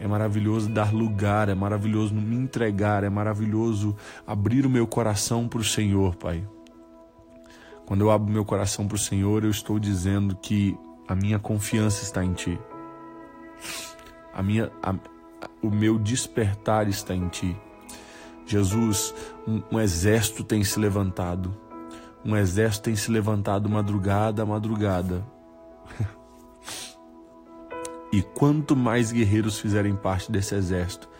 É 0.00 0.06
maravilhoso 0.08 0.68
dar 0.68 0.92
lugar, 0.92 1.48
é 1.48 1.54
maravilhoso 1.54 2.12
me 2.12 2.34
entregar, 2.34 3.04
é 3.04 3.08
maravilhoso 3.08 3.94
abrir 4.26 4.66
o 4.66 4.68
meu 4.68 4.88
coração 4.88 5.46
para 5.46 5.60
o 5.60 5.64
Senhor, 5.64 6.16
Pai. 6.16 6.42
Quando 7.86 8.00
eu 8.00 8.10
abro 8.10 8.32
meu 8.32 8.44
coração 8.44 8.88
para 8.88 8.96
o 8.96 8.98
Senhor, 8.98 9.44
eu 9.44 9.50
estou 9.50 9.78
dizendo 9.78 10.34
que 10.34 10.76
a 11.06 11.14
minha 11.14 11.38
confiança 11.38 12.02
está 12.02 12.24
em 12.24 12.32
Ti. 12.32 12.58
A 14.34 14.42
minha, 14.42 14.72
a, 14.82 14.96
o 15.62 15.70
meu 15.70 15.98
despertar 15.98 16.88
está 16.88 17.14
em 17.14 17.28
ti. 17.28 17.56
Jesus, 18.46 19.14
um, 19.46 19.62
um, 19.72 19.80
exército 19.80 20.42
tem 20.42 20.64
se 20.64 20.78
levantado. 20.78 21.54
Um 22.24 22.36
exército 22.36 22.84
tem 22.84 22.96
se 22.96 23.10
levantado 23.10 23.68
madrugada 23.68 24.42
a 24.42 24.46
madrugada. 24.46 25.24
E 28.10 28.22
quanto 28.22 28.74
mais 28.74 29.12
guerreiros 29.12 29.60
fizerem 29.60 29.94
parte 29.94 30.32
desse 30.32 30.54
exército, 30.54 31.10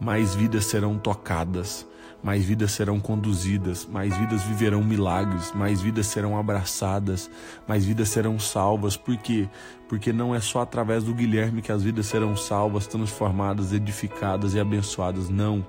mais 0.00 0.34
vidas 0.34 0.64
serão 0.64 0.98
tocadas, 0.98 1.86
mais 2.22 2.44
vidas 2.44 2.72
serão 2.72 2.98
conduzidas, 2.98 3.86
mais 3.86 4.16
vidas 4.16 4.42
viverão 4.42 4.82
milagres, 4.82 5.52
mais 5.52 5.80
vidas 5.80 6.06
serão 6.06 6.38
abraçadas, 6.38 7.30
mais 7.66 7.84
vidas 7.84 8.08
serão 8.08 8.38
salvas. 8.38 8.96
Por 8.96 9.16
quê? 9.16 9.48
Porque 9.88 10.12
não 10.12 10.34
é 10.34 10.40
só 10.40 10.62
através 10.62 11.04
do 11.04 11.14
Guilherme 11.14 11.62
que 11.62 11.70
as 11.70 11.82
vidas 11.82 12.06
serão 12.06 12.36
salvas, 12.36 12.86
transformadas, 12.86 13.72
edificadas 13.72 14.54
e 14.54 14.60
abençoadas. 14.60 15.28
Não. 15.28 15.64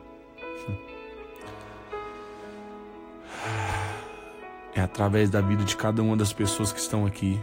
É 4.74 4.82
através 4.82 5.30
da 5.30 5.42
vida 5.42 5.64
de 5.64 5.76
cada 5.76 6.02
uma 6.02 6.16
das 6.16 6.34
pessoas 6.34 6.72
que 6.72 6.80
estão 6.80 7.06
aqui 7.06 7.40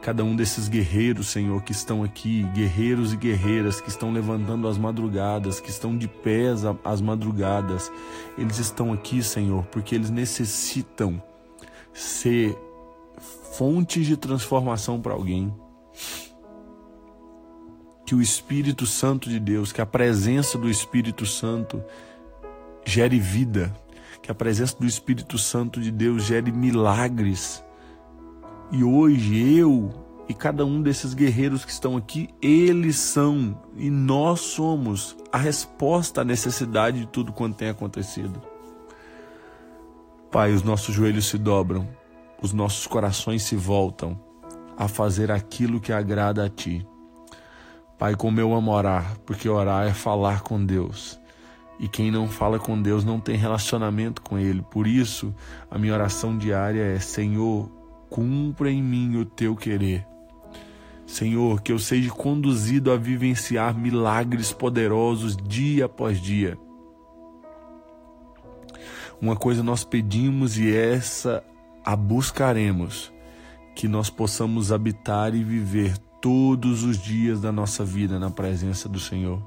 cada 0.00 0.24
um 0.24 0.34
desses 0.34 0.68
guerreiros, 0.68 1.28
Senhor, 1.28 1.62
que 1.62 1.72
estão 1.72 2.02
aqui, 2.02 2.42
guerreiros 2.54 3.12
e 3.12 3.16
guerreiras 3.16 3.80
que 3.80 3.88
estão 3.88 4.12
levantando 4.12 4.66
as 4.66 4.78
madrugadas, 4.78 5.60
que 5.60 5.68
estão 5.68 5.96
de 5.96 6.08
pés 6.08 6.62
as 6.84 7.00
madrugadas, 7.00 7.92
eles 8.38 8.58
estão 8.58 8.92
aqui, 8.92 9.22
Senhor, 9.22 9.64
porque 9.66 9.94
eles 9.94 10.10
necessitam 10.10 11.22
ser 11.92 12.56
fontes 13.52 14.06
de 14.06 14.16
transformação 14.16 15.00
para 15.00 15.12
alguém. 15.12 15.54
Que 18.06 18.14
o 18.14 18.22
Espírito 18.22 18.86
Santo 18.86 19.28
de 19.28 19.38
Deus, 19.38 19.70
que 19.70 19.80
a 19.80 19.86
presença 19.86 20.56
do 20.56 20.68
Espírito 20.68 21.26
Santo 21.26 21.82
gere 22.84 23.18
vida, 23.18 23.72
que 24.22 24.30
a 24.30 24.34
presença 24.34 24.76
do 24.78 24.86
Espírito 24.86 25.36
Santo 25.36 25.80
de 25.80 25.90
Deus 25.90 26.24
gere 26.24 26.50
milagres 26.50 27.62
e 28.70 28.84
hoje 28.84 29.56
eu 29.56 29.90
e 30.28 30.34
cada 30.34 30.64
um 30.64 30.80
desses 30.80 31.12
guerreiros 31.12 31.64
que 31.64 31.72
estão 31.72 31.96
aqui, 31.96 32.28
eles 32.40 32.96
são 32.96 33.60
e 33.76 33.90
nós 33.90 34.40
somos 34.40 35.16
a 35.32 35.38
resposta 35.38 36.20
à 36.20 36.24
necessidade 36.24 37.00
de 37.00 37.06
tudo 37.06 37.32
quanto 37.32 37.56
tem 37.56 37.68
acontecido. 37.68 38.40
Pai, 40.30 40.52
os 40.52 40.62
nossos 40.62 40.94
joelhos 40.94 41.26
se 41.26 41.36
dobram, 41.36 41.88
os 42.40 42.52
nossos 42.52 42.86
corações 42.86 43.42
se 43.42 43.56
voltam 43.56 44.16
a 44.76 44.86
fazer 44.86 45.32
aquilo 45.32 45.80
que 45.80 45.92
agrada 45.92 46.44
a 46.44 46.48
Ti. 46.48 46.86
Pai, 47.98 48.14
como 48.14 48.40
eu 48.40 48.54
amo 48.54 48.70
orar, 48.70 49.18
porque 49.26 49.48
orar 49.48 49.88
é 49.88 49.92
falar 49.92 50.42
com 50.42 50.64
Deus. 50.64 51.18
E 51.80 51.88
quem 51.88 52.10
não 52.10 52.28
fala 52.28 52.58
com 52.58 52.80
Deus 52.80 53.04
não 53.04 53.18
tem 53.18 53.36
relacionamento 53.36 54.22
com 54.22 54.38
Ele. 54.38 54.62
Por 54.62 54.86
isso, 54.86 55.34
a 55.68 55.76
minha 55.76 55.92
oração 55.92 56.38
diária 56.38 56.82
é: 56.82 56.98
Senhor, 57.00 57.79
cumpra 58.10 58.70
em 58.70 58.82
mim 58.82 59.16
o 59.16 59.24
teu 59.24 59.54
querer. 59.54 60.06
Senhor, 61.06 61.62
que 61.62 61.72
eu 61.72 61.78
seja 61.78 62.10
conduzido 62.10 62.90
a 62.90 62.96
vivenciar 62.96 63.76
milagres 63.76 64.52
poderosos 64.52 65.36
dia 65.36 65.86
após 65.86 66.20
dia. 66.20 66.58
Uma 69.20 69.36
coisa 69.36 69.62
nós 69.62 69.84
pedimos 69.84 70.58
e 70.58 70.74
essa 70.74 71.42
a 71.84 71.94
buscaremos, 71.96 73.12
que 73.74 73.88
nós 73.88 74.10
possamos 74.10 74.72
habitar 74.72 75.34
e 75.34 75.42
viver 75.42 75.96
todos 76.20 76.84
os 76.84 76.98
dias 76.98 77.40
da 77.40 77.50
nossa 77.52 77.84
vida 77.84 78.18
na 78.18 78.30
presença 78.30 78.88
do 78.88 78.98
Senhor. 78.98 79.42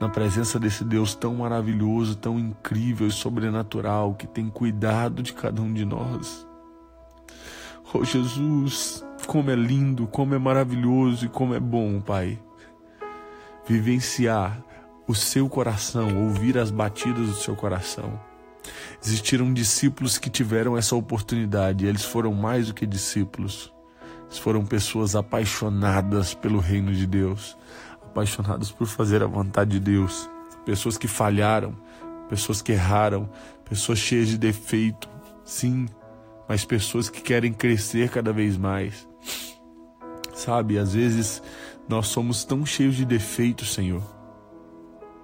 Na 0.00 0.08
presença 0.08 0.60
desse 0.60 0.84
Deus 0.84 1.14
tão 1.14 1.36
maravilhoso, 1.36 2.16
tão 2.16 2.38
incrível 2.38 3.08
e 3.08 3.10
sobrenatural 3.10 4.14
que 4.14 4.26
tem 4.26 4.48
cuidado 4.48 5.22
de 5.22 5.32
cada 5.32 5.60
um 5.60 5.72
de 5.72 5.84
nós. 5.84 6.47
Oh 7.92 8.04
Jesus, 8.04 9.02
como 9.26 9.50
é 9.50 9.54
lindo, 9.54 10.06
como 10.06 10.34
é 10.34 10.38
maravilhoso 10.38 11.24
e 11.24 11.28
como 11.28 11.54
é 11.54 11.60
bom, 11.60 12.02
Pai. 12.02 12.38
Vivenciar 13.66 14.62
o 15.06 15.14
seu 15.14 15.48
coração, 15.48 16.24
ouvir 16.24 16.58
as 16.58 16.70
batidas 16.70 17.28
do 17.28 17.34
seu 17.34 17.56
coração. 17.56 18.20
Existiram 19.02 19.54
discípulos 19.54 20.18
que 20.18 20.28
tiveram 20.28 20.76
essa 20.76 20.94
oportunidade, 20.94 21.86
eles 21.86 22.04
foram 22.04 22.34
mais 22.34 22.66
do 22.66 22.74
que 22.74 22.84
discípulos. 22.84 23.72
Eles 24.26 24.38
foram 24.38 24.66
pessoas 24.66 25.16
apaixonadas 25.16 26.34
pelo 26.34 26.58
reino 26.58 26.92
de 26.92 27.06
Deus, 27.06 27.56
apaixonadas 28.04 28.70
por 28.70 28.86
fazer 28.86 29.22
a 29.22 29.26
vontade 29.26 29.70
de 29.70 29.80
Deus, 29.80 30.28
pessoas 30.66 30.98
que 30.98 31.08
falharam, 31.08 31.74
pessoas 32.28 32.60
que 32.60 32.72
erraram, 32.72 33.30
pessoas 33.64 33.98
cheias 33.98 34.28
de 34.28 34.36
defeito. 34.36 35.08
Sim, 35.42 35.86
mas 36.48 36.64
pessoas 36.64 37.10
que 37.10 37.20
querem 37.20 37.52
crescer 37.52 38.08
cada 38.08 38.32
vez 38.32 38.56
mais. 38.56 39.06
Sabe, 40.32 40.78
às 40.78 40.94
vezes 40.94 41.42
nós 41.88 42.08
somos 42.08 42.44
tão 42.44 42.64
cheios 42.64 42.96
de 42.96 43.04
defeitos, 43.04 43.74
Senhor. 43.74 44.02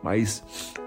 Mas 0.03 0.45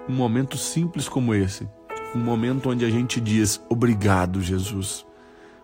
um 0.08 0.14
momento 0.14 0.58
simples 0.58 1.10
como 1.10 1.34
esse, 1.34 1.68
um 2.14 2.20
momento 2.20 2.70
onde 2.70 2.86
a 2.86 2.90
gente 2.90 3.20
diz 3.20 3.60
obrigado, 3.68 4.42
Jesus. 4.42 5.06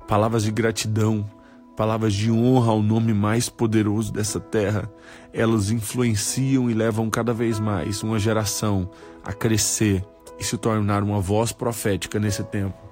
Palavras 0.07 0.43
de 0.43 0.51
gratidão, 0.51 1.29
palavras 1.75 2.13
de 2.13 2.31
honra 2.31 2.71
ao 2.71 2.81
nome 2.81 3.13
mais 3.13 3.49
poderoso 3.49 4.11
dessa 4.11 4.39
terra, 4.39 4.91
elas 5.31 5.71
influenciam 5.71 6.69
e 6.69 6.73
levam 6.73 7.09
cada 7.09 7.33
vez 7.33 7.59
mais 7.59 8.01
uma 8.03 8.17
geração 8.17 8.89
a 9.23 9.31
crescer 9.33 10.03
e 10.39 10.43
se 10.43 10.57
tornar 10.57 11.03
uma 11.03 11.19
voz 11.19 11.51
profética 11.51 12.19
nesse 12.19 12.43
tempo. 12.43 12.82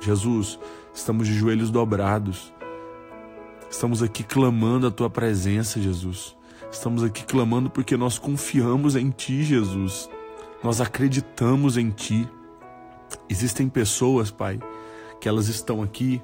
Jesus, 0.00 0.58
Estamos 0.98 1.28
de 1.28 1.34
joelhos 1.34 1.70
dobrados. 1.70 2.52
Estamos 3.70 4.02
aqui 4.02 4.24
clamando 4.24 4.88
a 4.88 4.90
tua 4.90 5.08
presença, 5.08 5.80
Jesus. 5.80 6.36
Estamos 6.72 7.04
aqui 7.04 7.24
clamando 7.24 7.70
porque 7.70 7.96
nós 7.96 8.18
confiamos 8.18 8.96
em 8.96 9.08
ti, 9.10 9.44
Jesus. 9.44 10.10
Nós 10.62 10.80
acreditamos 10.80 11.76
em 11.76 11.90
ti. 11.90 12.28
Existem 13.28 13.68
pessoas, 13.68 14.32
Pai, 14.32 14.58
que 15.20 15.28
elas 15.28 15.46
estão 15.46 15.84
aqui 15.84 16.20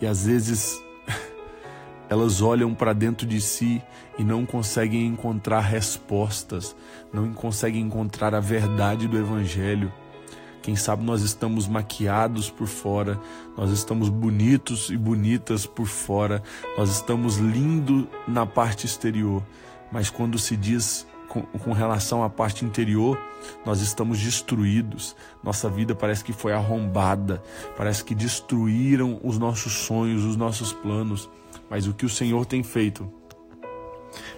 e 0.00 0.06
às 0.06 0.24
vezes 0.24 0.82
elas 2.08 2.40
olham 2.40 2.74
para 2.74 2.94
dentro 2.94 3.26
de 3.26 3.38
si 3.38 3.82
e 4.18 4.24
não 4.24 4.46
conseguem 4.46 5.06
encontrar 5.06 5.60
respostas, 5.60 6.74
não 7.12 7.34
conseguem 7.34 7.82
encontrar 7.82 8.34
a 8.34 8.40
verdade 8.40 9.06
do 9.06 9.18
Evangelho. 9.18 9.92
Quem 10.62 10.76
sabe 10.76 11.02
nós 11.02 11.22
estamos 11.22 11.66
maquiados 11.66 12.50
por 12.50 12.66
fora, 12.66 13.18
nós 13.56 13.70
estamos 13.70 14.10
bonitos 14.10 14.90
e 14.90 14.96
bonitas 14.96 15.64
por 15.64 15.86
fora, 15.86 16.42
nós 16.76 16.90
estamos 16.90 17.38
lindos 17.38 18.06
na 18.28 18.44
parte 18.44 18.84
exterior, 18.84 19.42
mas 19.90 20.10
quando 20.10 20.38
se 20.38 20.56
diz 20.56 21.06
com, 21.28 21.42
com, 21.42 21.72
relação 21.72 22.22
à 22.22 22.28
parte 22.28 22.64
interior, 22.64 23.18
nós 23.64 23.80
estamos 23.80 24.20
destruídos. 24.20 25.16
Nossa 25.42 25.70
vida 25.70 25.94
parece 25.94 26.22
que 26.22 26.32
foi 26.32 26.52
arrombada, 26.52 27.42
parece 27.76 28.04
que 28.04 28.14
destruíram 28.14 29.18
os 29.24 29.38
nossos 29.38 29.72
sonhos, 29.72 30.24
os 30.24 30.36
nossos 30.36 30.72
planos. 30.72 31.30
Mas 31.70 31.86
o 31.86 31.94
que 31.94 32.04
o 32.04 32.08
Senhor 32.08 32.44
tem 32.44 32.62
feito 32.62 33.10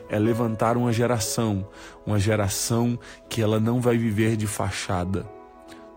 é 0.09 0.19
levantar 0.19 0.77
uma 0.77 0.93
geração, 0.93 1.67
uma 2.07 2.19
geração 2.19 2.99
que 3.29 3.41
ela 3.43 3.59
não 3.59 3.81
vai 3.81 3.97
viver 3.97 4.37
de 4.37 4.47
fachada 4.47 5.42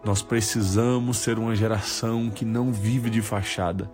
nós 0.05 0.21
precisamos 0.21 1.17
ser 1.17 1.39
uma 1.39 1.55
geração 1.55 2.29
que 2.29 2.45
não 2.45 2.71
vive 2.71 3.09
de 3.09 3.23
fachada. 3.23 3.91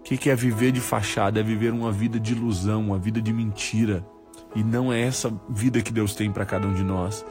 O 0.00 0.02
que 0.02 0.30
é 0.30 0.34
viver 0.34 0.72
de 0.72 0.80
fachada? 0.80 1.38
É 1.38 1.42
viver 1.42 1.70
uma 1.70 1.92
vida 1.92 2.18
de 2.18 2.32
ilusão, 2.32 2.86
uma 2.86 2.98
vida 2.98 3.20
de 3.20 3.30
mentira. 3.30 4.02
E 4.56 4.64
não 4.64 4.90
é 4.90 5.02
essa 5.02 5.30
vida 5.50 5.82
que 5.82 5.92
Deus 5.92 6.14
tem 6.14 6.32
para 6.32 6.46
cada 6.46 6.66
um 6.66 6.72
de 6.72 6.82
nós. 6.82 7.26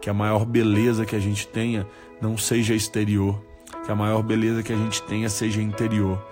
Que 0.00 0.08
a 0.08 0.14
maior 0.14 0.44
beleza 0.44 1.04
que 1.04 1.16
a 1.16 1.18
gente 1.18 1.48
tenha 1.48 1.84
não 2.22 2.38
seja 2.38 2.72
exterior. 2.72 3.44
Que 3.84 3.90
a 3.90 3.96
maior 3.96 4.22
beleza 4.22 4.62
que 4.62 4.72
a 4.72 4.76
gente 4.76 5.02
tenha 5.02 5.28
seja 5.28 5.60
interior. 5.60 6.24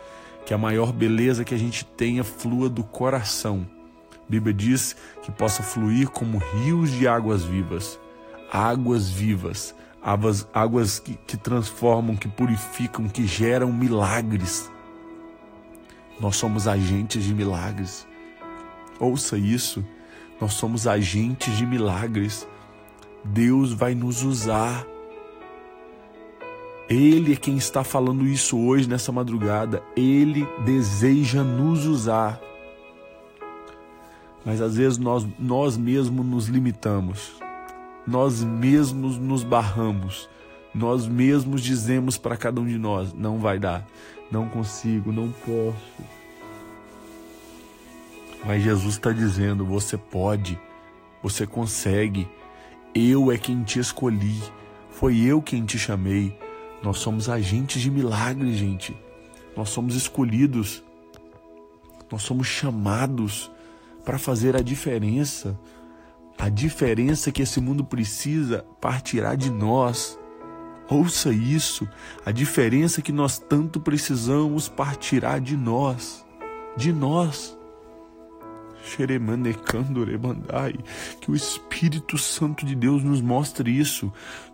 Que 0.46 0.54
a 0.54 0.58
maior 0.58 0.92
beleza 0.92 1.44
que 1.44 1.54
a 1.54 1.58
gente 1.58 1.84
tenha 1.84 2.22
flua 2.22 2.68
do 2.68 2.84
coração. 2.84 3.66
A 4.14 4.30
Bíblia 4.30 4.54
diz 4.54 4.94
que 5.20 5.32
possa 5.32 5.64
fluir 5.64 6.10
como 6.10 6.38
rios 6.38 6.92
de 6.92 7.08
águas 7.08 7.42
vivas. 7.42 7.98
Águas 8.52 9.10
vivas 9.10 9.74
águas, 10.08 10.48
águas 10.54 10.98
que, 10.98 11.14
que 11.26 11.36
transformam, 11.36 12.16
que 12.16 12.28
purificam, 12.28 13.06
que 13.08 13.26
geram 13.26 13.70
milagres. 13.70 14.70
Nós 16.18 16.36
somos 16.36 16.66
agentes 16.66 17.22
de 17.22 17.34
milagres. 17.34 18.06
Ouça 18.98 19.36
isso. 19.36 19.84
Nós 20.40 20.54
somos 20.54 20.86
agentes 20.86 21.54
de 21.58 21.66
milagres. 21.66 22.48
Deus 23.22 23.74
vai 23.74 23.94
nos 23.94 24.22
usar. 24.22 24.86
Ele 26.88 27.34
é 27.34 27.36
quem 27.36 27.58
está 27.58 27.84
falando 27.84 28.26
isso 28.26 28.58
hoje, 28.58 28.88
nessa 28.88 29.12
madrugada. 29.12 29.82
Ele 29.94 30.48
deseja 30.64 31.44
nos 31.44 31.84
usar. 31.84 32.40
Mas 34.42 34.62
às 34.62 34.76
vezes 34.76 34.96
nós, 34.96 35.26
nós 35.38 35.76
mesmos 35.76 36.24
nos 36.24 36.46
limitamos 36.46 37.38
nós 38.08 38.42
mesmos 38.42 39.18
nos 39.18 39.44
barramos, 39.44 40.30
nós 40.74 41.06
mesmos 41.06 41.62
dizemos 41.62 42.16
para 42.16 42.38
cada 42.38 42.58
um 42.58 42.66
de 42.66 42.78
nós: 42.78 43.12
não 43.12 43.38
vai 43.38 43.58
dar, 43.58 43.86
não 44.30 44.48
consigo, 44.48 45.12
não 45.12 45.30
posso. 45.30 46.02
Mas 48.46 48.62
Jesus 48.62 48.94
está 48.94 49.12
dizendo: 49.12 49.62
você 49.64 49.98
pode, 49.98 50.58
você 51.22 51.46
consegue. 51.46 52.26
Eu 52.94 53.30
é 53.30 53.36
quem 53.36 53.62
te 53.62 53.78
escolhi, 53.78 54.42
foi 54.90 55.18
eu 55.18 55.42
quem 55.42 55.66
te 55.66 55.78
chamei. 55.78 56.36
Nós 56.82 56.98
somos 57.00 57.28
agentes 57.28 57.82
de 57.82 57.90
milagre, 57.90 58.56
gente. 58.56 58.96
Nós 59.54 59.68
somos 59.68 59.94
escolhidos. 59.94 60.82
Nós 62.10 62.22
somos 62.22 62.46
chamados 62.46 63.50
para 64.02 64.18
fazer 64.18 64.56
a 64.56 64.62
diferença. 64.62 65.58
A 66.38 66.48
diferença 66.48 67.32
que 67.32 67.42
esse 67.42 67.60
mundo 67.60 67.84
precisa 67.84 68.64
partirá 68.80 69.34
de 69.34 69.50
nós. 69.50 70.18
Ouça 70.88 71.30
isso. 71.30 71.86
A 72.24 72.30
diferença 72.30 73.02
que 73.02 73.10
nós 73.10 73.38
tanto 73.38 73.80
precisamos 73.80 74.68
partirá 74.68 75.38
de 75.40 75.56
nós. 75.56 76.24
De 76.76 76.92
nós. 76.92 77.58
Que 81.20 81.30
o 81.30 81.34
Espírito 81.34 82.16
Santo 82.16 82.64
de 82.64 82.74
Deus 82.74 83.02
nos 83.02 83.20
mostre 83.20 83.76
isso. 83.76 84.12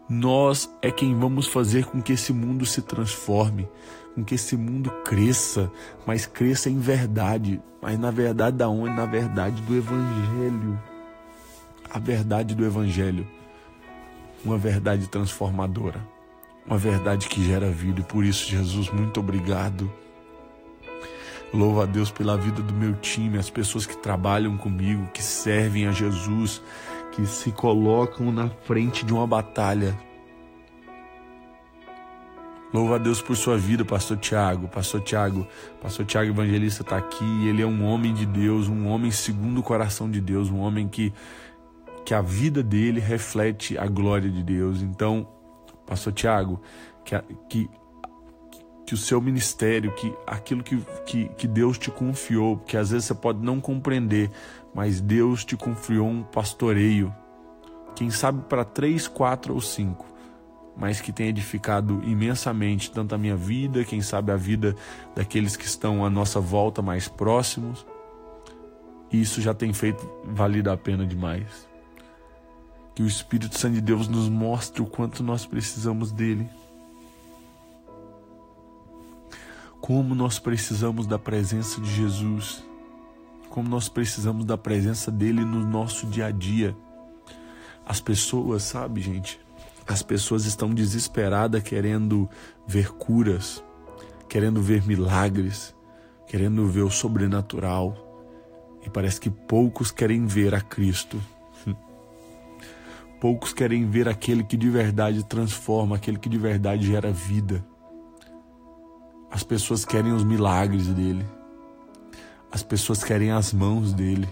Nós 0.09 0.68
é 0.81 0.90
quem 0.90 1.14
vamos 1.14 1.47
fazer 1.47 1.85
com 1.85 2.01
que 2.01 2.14
esse 2.14 2.33
mundo 2.33 2.64
se 2.66 2.83
transforme, 2.83 3.68
com 4.14 4.25
que 4.25 4.35
esse 4.35 4.57
mundo 4.57 4.90
cresça, 5.05 5.70
mas 6.07 6.27
cresça 6.27 6.68
em 6.68 6.79
verdade. 6.79 7.62
Mas 7.81 7.99
na 7.99 8.11
verdade 8.11 8.57
da 8.57 8.68
onde? 8.68 8.94
Na 8.94 9.07
verdade 9.07 9.62
do 9.62 9.77
Evangelho. 9.77 10.93
A 11.90 11.99
verdade 11.99 12.55
do 12.55 12.64
Evangelho. 12.64 13.27
Uma 14.44 14.59
verdade 14.59 15.09
transformadora. 15.09 16.07
Uma 16.66 16.79
verdade 16.79 17.29
que 17.29 17.44
gera 17.44 17.70
vida. 17.70 18.01
E 18.01 18.05
por 18.05 18.25
isso, 18.25 18.49
Jesus, 18.49 18.90
muito 18.90 19.20
obrigado 19.20 19.90
Louvo 21.55 21.81
a 21.81 21.87
Deus 21.87 22.11
pela 22.11 22.37
vida 22.37 22.61
do 22.61 22.75
meu 22.75 22.94
time, 22.94 23.38
as 23.38 23.49
pessoas 23.49 23.87
que 23.87 23.97
trabalham 23.97 24.57
comigo, 24.57 25.09
que 25.14 25.23
servem 25.23 25.87
a 25.87 25.92
Jesus, 25.92 26.61
que 27.12 27.25
se 27.27 27.53
colocam 27.53 28.33
na 28.33 28.49
frente 28.49 29.07
de 29.07 29.14
uma 29.14 29.25
batalha. 29.25 29.97
Louvo 32.73 32.92
a 32.92 32.99
Deus 32.99 33.23
por 33.23 33.37
sua 33.37 33.57
vida, 33.57 33.85
pastor 33.85 34.16
Tiago. 34.16 34.66
Pastor 34.66 35.01
Tiago, 35.01 35.47
pastor 35.81 36.05
Tiago 36.05 36.31
Evangelista 36.31 36.83
está 36.83 36.97
aqui. 36.97 37.47
Ele 37.47 37.62
é 37.62 37.66
um 37.66 37.85
homem 37.85 38.12
de 38.12 38.27
Deus, 38.27 38.66
um 38.66 38.88
homem 38.88 39.12
segundo 39.12 39.61
o 39.61 39.62
coração 39.62 40.11
de 40.11 40.20
Deus, 40.20 40.51
um 40.51 40.59
homem 40.59 40.88
que, 40.88 41.12
que 42.04 42.14
a 42.14 42.20
vida 42.20 42.62
dele 42.62 43.00
reflete 43.00 43.78
a 43.78 43.86
glória 43.86 44.30
de 44.30 44.42
Deus. 44.42 44.82
Então, 44.82 45.28
pastor 45.86 46.12
Tiago, 46.12 46.60
que, 47.04 47.20
que 47.48 47.70
que 48.86 48.92
o 48.92 48.96
seu 48.98 49.20
ministério, 49.20 49.92
que 49.92 50.14
aquilo 50.26 50.62
que, 50.62 50.76
que, 51.06 51.28
que 51.30 51.48
Deus 51.48 51.78
te 51.78 51.90
confiou, 51.90 52.58
que 52.58 52.76
às 52.76 52.90
vezes 52.90 53.06
você 53.06 53.14
pode 53.14 53.42
não 53.42 53.60
compreender, 53.60 54.30
mas 54.74 55.00
Deus 55.00 55.44
te 55.44 55.56
confiou 55.56 56.06
um 56.06 56.22
pastoreio, 56.22 57.14
quem 57.94 58.10
sabe 58.10 58.42
para 58.48 58.64
três, 58.64 59.08
quatro 59.08 59.54
ou 59.54 59.60
cinco, 59.60 60.06
mas 60.76 61.00
que 61.00 61.12
tem 61.12 61.28
edificado 61.28 62.02
imensamente 62.04 62.90
tanto 62.90 63.14
a 63.14 63.18
minha 63.18 63.36
vida, 63.36 63.84
quem 63.84 64.02
sabe 64.02 64.32
a 64.32 64.36
vida 64.36 64.74
daqueles 65.14 65.56
que 65.56 65.64
estão 65.64 66.04
à 66.04 66.10
nossa 66.10 66.40
volta 66.40 66.82
mais 66.82 67.08
próximos. 67.08 67.86
E 69.12 69.20
isso 69.20 69.40
já 69.40 69.54
tem 69.54 69.72
feito 69.72 70.04
valido 70.24 70.70
a 70.72 70.76
pena 70.76 71.06
demais. 71.06 71.68
Que 72.94 73.02
o 73.02 73.07
Espírito 73.07 73.59
Santo 73.59 73.74
de 73.74 73.80
Deus 73.80 74.07
nos 74.09 74.28
mostre 74.28 74.80
o 74.80 74.87
quanto 74.87 75.22
nós 75.22 75.44
precisamos 75.44 76.12
dele. 76.12 76.48
Como 79.80 80.14
nós 80.14 80.38
precisamos 80.38 81.07
da 81.07 81.18
presença 81.18 81.80
de 81.80 81.90
Jesus, 81.92 82.64
como 83.50 83.68
nós 83.68 83.88
precisamos 83.88 84.44
da 84.44 84.57
presença 84.59 85.11
dele 85.11 85.44
no 85.44 85.64
nosso 85.64 86.07
dia 86.07 86.26
a 86.26 86.30
dia. 86.30 86.76
As 87.87 88.00
pessoas, 88.00 88.62
sabe, 88.62 89.00
gente? 89.00 89.38
As 89.87 90.02
pessoas 90.02 90.46
estão 90.46 90.70
desesperadas 90.70 91.62
querendo 91.62 92.28
ver 92.66 92.90
curas, 92.92 93.62
querendo 94.28 94.62
ver 94.62 94.87
milagres, 94.87 95.74
querendo 96.26 96.66
ver 96.66 96.83
o 96.83 96.90
sobrenatural. 96.90 97.94
E 98.85 98.90
parece 98.90 99.20
que 99.20 99.30
poucos 99.30 99.90
querem 99.90 100.26
ver 100.26 100.54
a 100.54 100.61
Cristo. 100.61 101.20
Poucos 103.24 103.54
querem 103.54 103.88
ver 103.88 104.06
aquele 104.06 104.44
que 104.44 104.54
de 104.54 104.68
verdade 104.68 105.24
transforma, 105.24 105.96
aquele 105.96 106.18
que 106.18 106.28
de 106.28 106.37
verdade 106.37 106.87
gera 106.87 107.10
vida. 107.10 107.66
As 109.30 109.42
pessoas 109.42 109.82
querem 109.82 110.12
os 110.12 110.22
milagres 110.22 110.88
dele. 110.88 111.24
As 112.52 112.62
pessoas 112.62 113.02
querem 113.02 113.30
as 113.30 113.50
mãos 113.50 113.94
dele. 113.94 114.28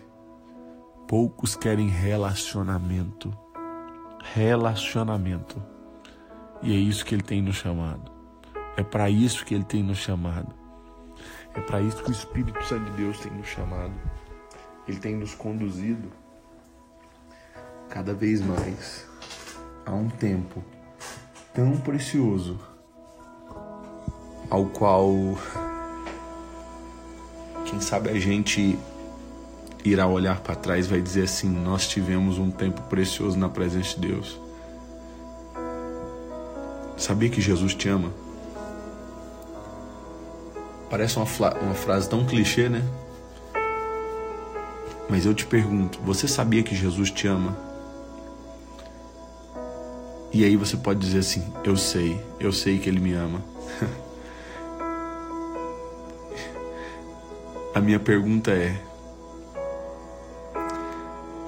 Poucos 1.08 1.56
querem 1.56 1.88
relacionamento. 1.88 3.34
Relacionamento. 4.34 5.62
E 6.62 6.70
é 6.74 6.76
isso 6.76 7.02
que 7.06 7.14
ele 7.14 7.22
tem 7.22 7.40
nos 7.40 7.56
chamado. 7.56 8.12
É 8.76 8.82
para 8.82 9.08
isso 9.08 9.46
que 9.46 9.54
ele 9.54 9.64
tem 9.64 9.82
nos 9.82 9.96
chamado. 9.96 10.54
É 11.54 11.62
para 11.62 11.80
isso 11.80 12.04
que 12.04 12.10
o 12.10 12.12
Espírito 12.12 12.62
Santo 12.62 12.90
de 12.90 12.98
Deus 12.98 13.18
tem 13.20 13.32
nos 13.32 13.46
chamado. 13.46 13.94
Ele 14.86 14.98
tem 14.98 15.16
nos 15.16 15.34
conduzido 15.34 16.12
cada 17.92 18.14
vez 18.14 18.40
mais 18.40 19.04
a 19.84 19.92
um 19.92 20.08
tempo 20.08 20.64
tão 21.52 21.76
precioso 21.76 22.58
ao 24.48 24.64
qual, 24.64 25.12
quem 27.66 27.82
sabe, 27.82 28.08
a 28.08 28.18
gente 28.18 28.78
irá 29.84 30.06
olhar 30.06 30.40
para 30.40 30.54
trás 30.54 30.86
vai 30.86 31.02
dizer 31.02 31.24
assim: 31.24 31.50
Nós 31.50 31.86
tivemos 31.86 32.38
um 32.38 32.50
tempo 32.50 32.80
precioso 32.82 33.38
na 33.38 33.50
presença 33.50 34.00
de 34.00 34.08
Deus. 34.08 34.40
Sabia 36.96 37.28
que 37.28 37.42
Jesus 37.42 37.74
te 37.74 37.90
ama? 37.90 38.10
Parece 40.88 41.18
uma, 41.18 41.26
uma 41.60 41.74
frase 41.74 42.08
tão 42.08 42.24
clichê, 42.24 42.70
né? 42.70 42.82
Mas 45.10 45.26
eu 45.26 45.34
te 45.34 45.44
pergunto: 45.44 46.00
você 46.00 46.26
sabia 46.26 46.62
que 46.62 46.74
Jesus 46.74 47.10
te 47.10 47.26
ama? 47.26 47.71
E 50.32 50.44
aí 50.44 50.56
você 50.56 50.76
pode 50.76 51.00
dizer 51.00 51.18
assim: 51.18 51.44
Eu 51.62 51.76
sei, 51.76 52.18
eu 52.40 52.52
sei 52.52 52.78
que 52.78 52.88
Ele 52.88 53.00
me 53.00 53.12
ama. 53.12 53.42
A 57.74 57.80
minha 57.80 58.00
pergunta 58.00 58.50
é: 58.50 58.74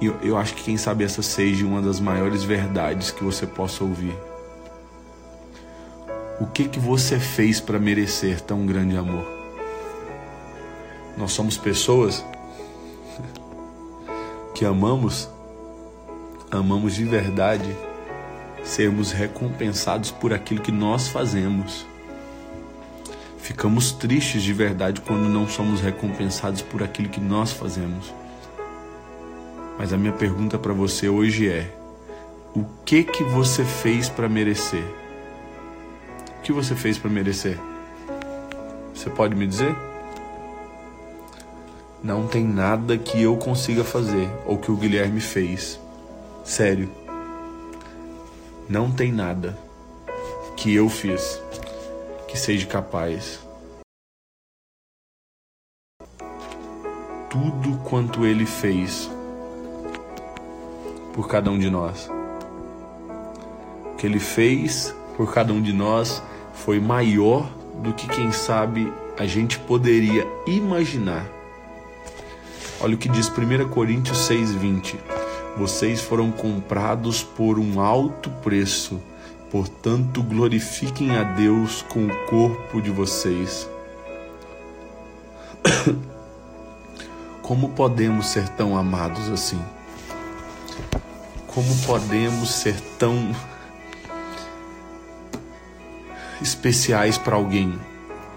eu, 0.01 0.15
eu 0.21 0.37
acho 0.37 0.53
que 0.53 0.63
quem 0.63 0.77
sabe 0.77 1.03
essa 1.03 1.21
seja 1.21 1.65
uma 1.65 1.81
das 1.81 1.99
maiores 1.99 2.43
verdades 2.43 3.09
que 3.09 3.23
você 3.23 3.47
possa 3.47 3.83
ouvir. 3.83 4.15
O 6.39 6.45
que 6.45 6.67
que 6.67 6.79
você 6.79 7.19
fez 7.19 7.59
para 7.59 7.79
merecer 7.79 8.41
tão 8.41 8.65
grande 8.65 8.97
amor? 8.97 9.25
Nós 11.17 11.31
somos 11.31 11.57
pessoas 11.57 12.23
que 14.53 14.65
amamos, 14.65 15.29
amamos 16.51 16.93
de 16.93 17.05
verdade 17.05 17.75
sermos 18.65 19.11
recompensados 19.11 20.11
por 20.11 20.33
aquilo 20.33 20.59
que 20.59 20.71
nós 20.71 21.07
fazemos. 21.07 21.85
Ficamos 23.37 23.91
tristes 23.91 24.41
de 24.41 24.51
verdade 24.51 25.01
quando 25.01 25.29
não 25.29 25.47
somos 25.47 25.79
recompensados 25.79 26.63
por 26.63 26.81
aquilo 26.81 27.09
que 27.09 27.21
nós 27.21 27.51
fazemos. 27.51 28.11
Mas 29.77 29.93
a 29.93 29.97
minha 29.97 30.13
pergunta 30.13 30.57
para 30.57 30.73
você 30.73 31.07
hoje 31.07 31.47
é: 31.47 31.71
o 32.55 32.65
que 32.83 33.03
que 33.03 33.23
você 33.23 33.63
fez 33.63 34.09
para 34.09 34.27
merecer? 34.27 34.83
O 36.39 36.41
que 36.41 36.51
você 36.51 36.75
fez 36.75 36.97
para 36.97 37.09
merecer? 37.09 37.59
Você 38.95 39.09
pode 39.09 39.35
me 39.35 39.45
dizer? 39.45 39.75
Não 42.03 42.27
tem 42.27 42.43
nada 42.43 42.97
que 42.97 43.21
eu 43.21 43.35
consiga 43.37 43.83
fazer 43.83 44.29
ou 44.45 44.57
que 44.57 44.71
o 44.71 44.77
Guilherme 44.77 45.21
fez. 45.21 45.79
Sério. 46.43 47.04
Não 48.67 48.91
tem 48.91 49.11
nada 49.11 49.55
que 50.57 50.73
eu 50.73 50.89
fiz 50.89 51.39
que 52.27 52.35
seja 52.35 52.65
capaz. 52.65 53.39
Tudo 57.29 57.77
quanto 57.87 58.25
ele 58.25 58.47
fez 58.47 59.07
por 61.13 61.27
cada 61.27 61.51
um 61.51 61.59
de 61.59 61.69
nós. 61.69 62.09
O 63.91 63.95
que 63.97 64.07
ele 64.07 64.19
fez 64.19 64.95
por 65.15 65.31
cada 65.31 65.53
um 65.53 65.61
de 65.61 65.71
nós 65.71 66.23
foi 66.55 66.79
maior 66.79 67.47
do 67.83 67.93
que, 67.93 68.07
quem 68.07 68.31
sabe, 68.31 68.91
a 69.19 69.27
gente 69.27 69.59
poderia 69.59 70.25
imaginar. 70.47 71.27
Olha 72.81 72.95
o 72.95 72.97
que 72.97 73.09
diz 73.09 73.29
1 73.29 73.69
Coríntios 73.69 74.27
6,20: 74.27 74.95
Vocês 75.57 76.01
foram 76.01 76.31
comprados 76.31 77.23
por 77.23 77.57
um 77.57 77.79
alto 77.79 78.29
preço 78.43 78.99
Portanto, 79.55 80.21
glorifiquem 80.21 81.15
a 81.15 81.23
Deus 81.23 81.81
com 81.83 82.07
o 82.07 82.25
corpo 82.25 82.81
de 82.81 82.91
vocês. 82.91 83.69
como 87.41 87.69
podemos 87.69 88.27
ser 88.27 88.49
tão 88.49 88.77
amados 88.77 89.29
assim? 89.29 89.61
Como 91.47 91.73
podemos 91.85 92.51
ser 92.51 92.77
tão 92.99 93.33
especiais 96.41 97.17
para 97.17 97.37
alguém 97.37 97.79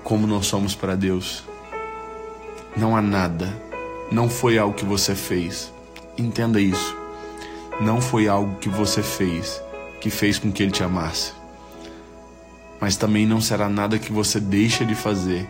como 0.04 0.26
nós 0.26 0.46
somos 0.46 0.74
para 0.74 0.94
Deus? 0.94 1.42
Não 2.76 2.94
há 2.94 3.02
nada, 3.02 3.60
não 4.12 4.28
foi 4.28 4.56
algo 4.56 4.74
que 4.74 4.84
você 4.84 5.16
fez. 5.16 5.72
Entenda 6.16 6.60
isso. 6.60 6.97
Não 7.80 8.00
foi 8.00 8.28
algo 8.28 8.56
que 8.56 8.68
você 8.68 9.02
fez 9.02 9.62
que 10.00 10.10
fez 10.10 10.38
com 10.38 10.50
que 10.50 10.62
ele 10.62 10.72
te 10.72 10.82
amasse. 10.82 11.32
Mas 12.80 12.96
também 12.96 13.26
não 13.26 13.40
será 13.40 13.68
nada 13.68 13.98
que 13.98 14.12
você 14.12 14.38
deixa 14.38 14.84
de 14.84 14.94
fazer 14.94 15.48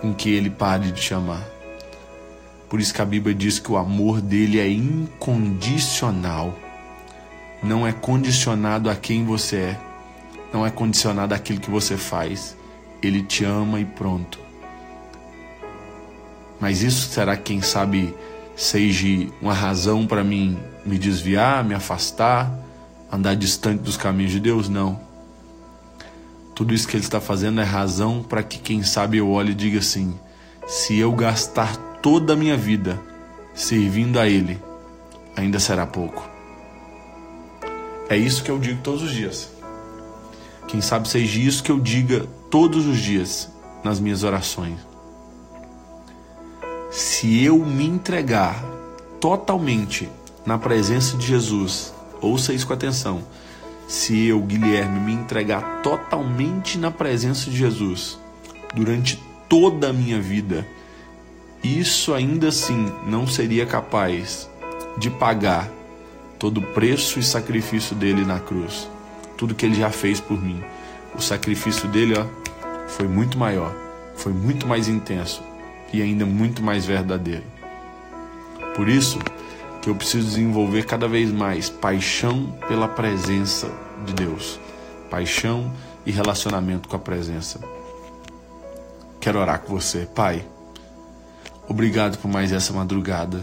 com 0.00 0.14
que 0.14 0.30
ele 0.30 0.50
pare 0.50 0.92
de 0.92 1.00
te 1.00 1.14
amar. 1.14 1.46
Por 2.68 2.80
isso 2.80 2.92
que 2.92 3.00
a 3.00 3.06
Bíblia 3.06 3.34
diz 3.34 3.58
que 3.58 3.72
o 3.72 3.78
amor 3.78 4.20
dele 4.20 4.60
é 4.60 4.68
incondicional. 4.68 6.54
Não 7.62 7.86
é 7.86 7.92
condicionado 7.92 8.90
a 8.90 8.94
quem 8.94 9.24
você 9.24 9.56
é. 9.56 9.80
Não 10.52 10.66
é 10.66 10.70
condicionado 10.70 11.34
àquilo 11.34 11.60
que 11.60 11.70
você 11.70 11.96
faz. 11.96 12.56
Ele 13.02 13.22
te 13.22 13.44
ama 13.44 13.80
e 13.80 13.84
pronto. 13.84 14.38
Mas 16.60 16.82
isso 16.82 17.08
será 17.08 17.36
quem 17.36 17.62
sabe 17.62 18.14
seja 18.54 19.06
uma 19.40 19.54
razão 19.54 20.06
para 20.06 20.22
mim 20.24 20.58
me 20.88 20.98
desviar, 20.98 21.62
me 21.62 21.74
afastar, 21.74 22.50
andar 23.12 23.36
distante 23.36 23.82
dos 23.82 23.96
caminhos 23.96 24.32
de 24.32 24.40
Deus? 24.40 24.68
Não. 24.68 25.00
Tudo 26.54 26.74
isso 26.74 26.88
que 26.88 26.96
ele 26.96 27.04
está 27.04 27.20
fazendo 27.20 27.60
é 27.60 27.64
razão 27.64 28.22
para 28.22 28.42
que 28.42 28.58
quem 28.58 28.82
sabe 28.82 29.18
eu 29.18 29.30
olhe 29.30 29.52
e 29.52 29.54
diga 29.54 29.78
assim: 29.78 30.18
se 30.66 30.98
eu 30.98 31.12
gastar 31.12 31.76
toda 32.02 32.32
a 32.32 32.36
minha 32.36 32.56
vida 32.56 33.00
servindo 33.54 34.18
a 34.18 34.28
Ele, 34.28 34.60
ainda 35.36 35.60
será 35.60 35.86
pouco. 35.86 36.28
É 38.08 38.16
isso 38.16 38.42
que 38.42 38.50
eu 38.50 38.58
digo 38.58 38.80
todos 38.82 39.02
os 39.02 39.12
dias. 39.12 39.50
Quem 40.66 40.80
sabe 40.80 41.08
seja 41.08 41.38
isso 41.38 41.62
que 41.62 41.70
eu 41.70 41.78
diga 41.78 42.26
todos 42.50 42.86
os 42.86 42.98
dias 42.98 43.48
nas 43.84 44.00
minhas 44.00 44.22
orações. 44.24 44.78
Se 46.90 47.44
eu 47.44 47.58
me 47.64 47.86
entregar 47.86 48.64
totalmente 49.20 50.08
na 50.48 50.56
presença 50.56 51.14
de 51.14 51.26
Jesus, 51.26 51.92
ouça 52.22 52.54
isso 52.54 52.66
com 52.66 52.72
atenção. 52.72 53.22
Se 53.86 54.28
eu, 54.28 54.40
Guilherme, 54.40 54.98
me 54.98 55.12
entregar 55.12 55.82
totalmente 55.82 56.78
na 56.78 56.90
presença 56.90 57.50
de 57.50 57.56
Jesus 57.58 58.18
durante 58.74 59.22
toda 59.46 59.90
a 59.90 59.92
minha 59.92 60.18
vida, 60.18 60.66
isso 61.62 62.14
ainda 62.14 62.48
assim 62.48 62.90
não 63.06 63.26
seria 63.26 63.66
capaz 63.66 64.48
de 64.96 65.10
pagar 65.10 65.70
todo 66.38 66.60
o 66.60 66.66
preço 66.72 67.18
e 67.18 67.22
sacrifício 67.22 67.94
dele 67.94 68.24
na 68.24 68.40
cruz. 68.40 68.88
Tudo 69.36 69.54
que 69.54 69.66
ele 69.66 69.74
já 69.74 69.90
fez 69.90 70.18
por 70.18 70.42
mim. 70.42 70.64
O 71.14 71.20
sacrifício 71.20 71.86
dele 71.90 72.14
ó, 72.18 72.24
foi 72.88 73.06
muito 73.06 73.36
maior, 73.36 73.76
foi 74.16 74.32
muito 74.32 74.66
mais 74.66 74.88
intenso 74.88 75.42
e 75.92 76.00
ainda 76.00 76.24
muito 76.24 76.62
mais 76.62 76.86
verdadeiro. 76.86 77.44
Por 78.74 78.88
isso 78.88 79.18
que 79.88 79.92
eu 79.92 79.96
preciso 79.96 80.26
desenvolver 80.26 80.84
cada 80.84 81.08
vez 81.08 81.32
mais 81.32 81.70
paixão 81.70 82.54
pela 82.68 82.86
presença 82.86 83.72
de 84.04 84.12
Deus, 84.12 84.60
paixão 85.10 85.72
e 86.04 86.10
relacionamento 86.10 86.90
com 86.90 86.96
a 86.96 86.98
presença. 86.98 87.58
Quero 89.18 89.38
orar 89.38 89.60
com 89.60 89.72
você, 89.72 90.06
Pai. 90.14 90.44
Obrigado 91.66 92.18
por 92.18 92.28
mais 92.30 92.52
essa 92.52 92.70
madrugada. 92.70 93.42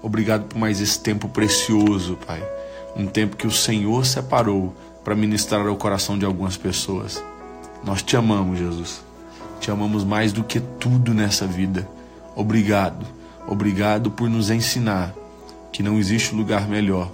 Obrigado 0.00 0.44
por 0.44 0.56
mais 0.56 0.80
esse 0.80 1.00
tempo 1.00 1.28
precioso, 1.28 2.16
Pai. 2.24 2.48
Um 2.94 3.08
tempo 3.08 3.36
que 3.36 3.48
o 3.48 3.50
Senhor 3.50 4.06
separou 4.06 4.72
para 5.02 5.16
ministrar 5.16 5.66
ao 5.66 5.74
coração 5.74 6.16
de 6.16 6.24
algumas 6.24 6.56
pessoas. 6.56 7.20
Nós 7.82 8.04
te 8.04 8.16
amamos, 8.16 8.60
Jesus. 8.60 9.02
Te 9.58 9.68
amamos 9.68 10.04
mais 10.04 10.32
do 10.32 10.44
que 10.44 10.60
tudo 10.60 11.12
nessa 11.12 11.44
vida. 11.44 11.88
Obrigado. 12.36 13.04
Obrigado 13.48 14.12
por 14.12 14.30
nos 14.30 14.48
ensinar 14.48 15.12
que 15.72 15.82
não 15.82 15.98
existe 15.98 16.34
lugar 16.34 16.68
melhor 16.68 17.10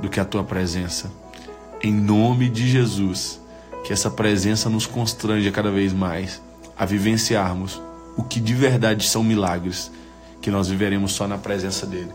do 0.00 0.08
que 0.08 0.20
a 0.20 0.24
tua 0.24 0.44
presença. 0.44 1.10
Em 1.82 1.92
nome 1.92 2.48
de 2.48 2.68
Jesus, 2.68 3.40
que 3.84 3.92
essa 3.92 4.10
presença 4.10 4.68
nos 4.68 4.86
constrange 4.86 5.50
cada 5.50 5.70
vez 5.70 5.92
mais 5.92 6.42
a 6.76 6.84
vivenciarmos 6.84 7.80
o 8.16 8.22
que 8.22 8.40
de 8.40 8.54
verdade 8.54 9.06
são 9.06 9.22
milagres 9.22 9.90
que 10.40 10.50
nós 10.50 10.68
viveremos 10.68 11.12
só 11.12 11.26
na 11.26 11.38
presença 11.38 11.86
dele. 11.86 12.10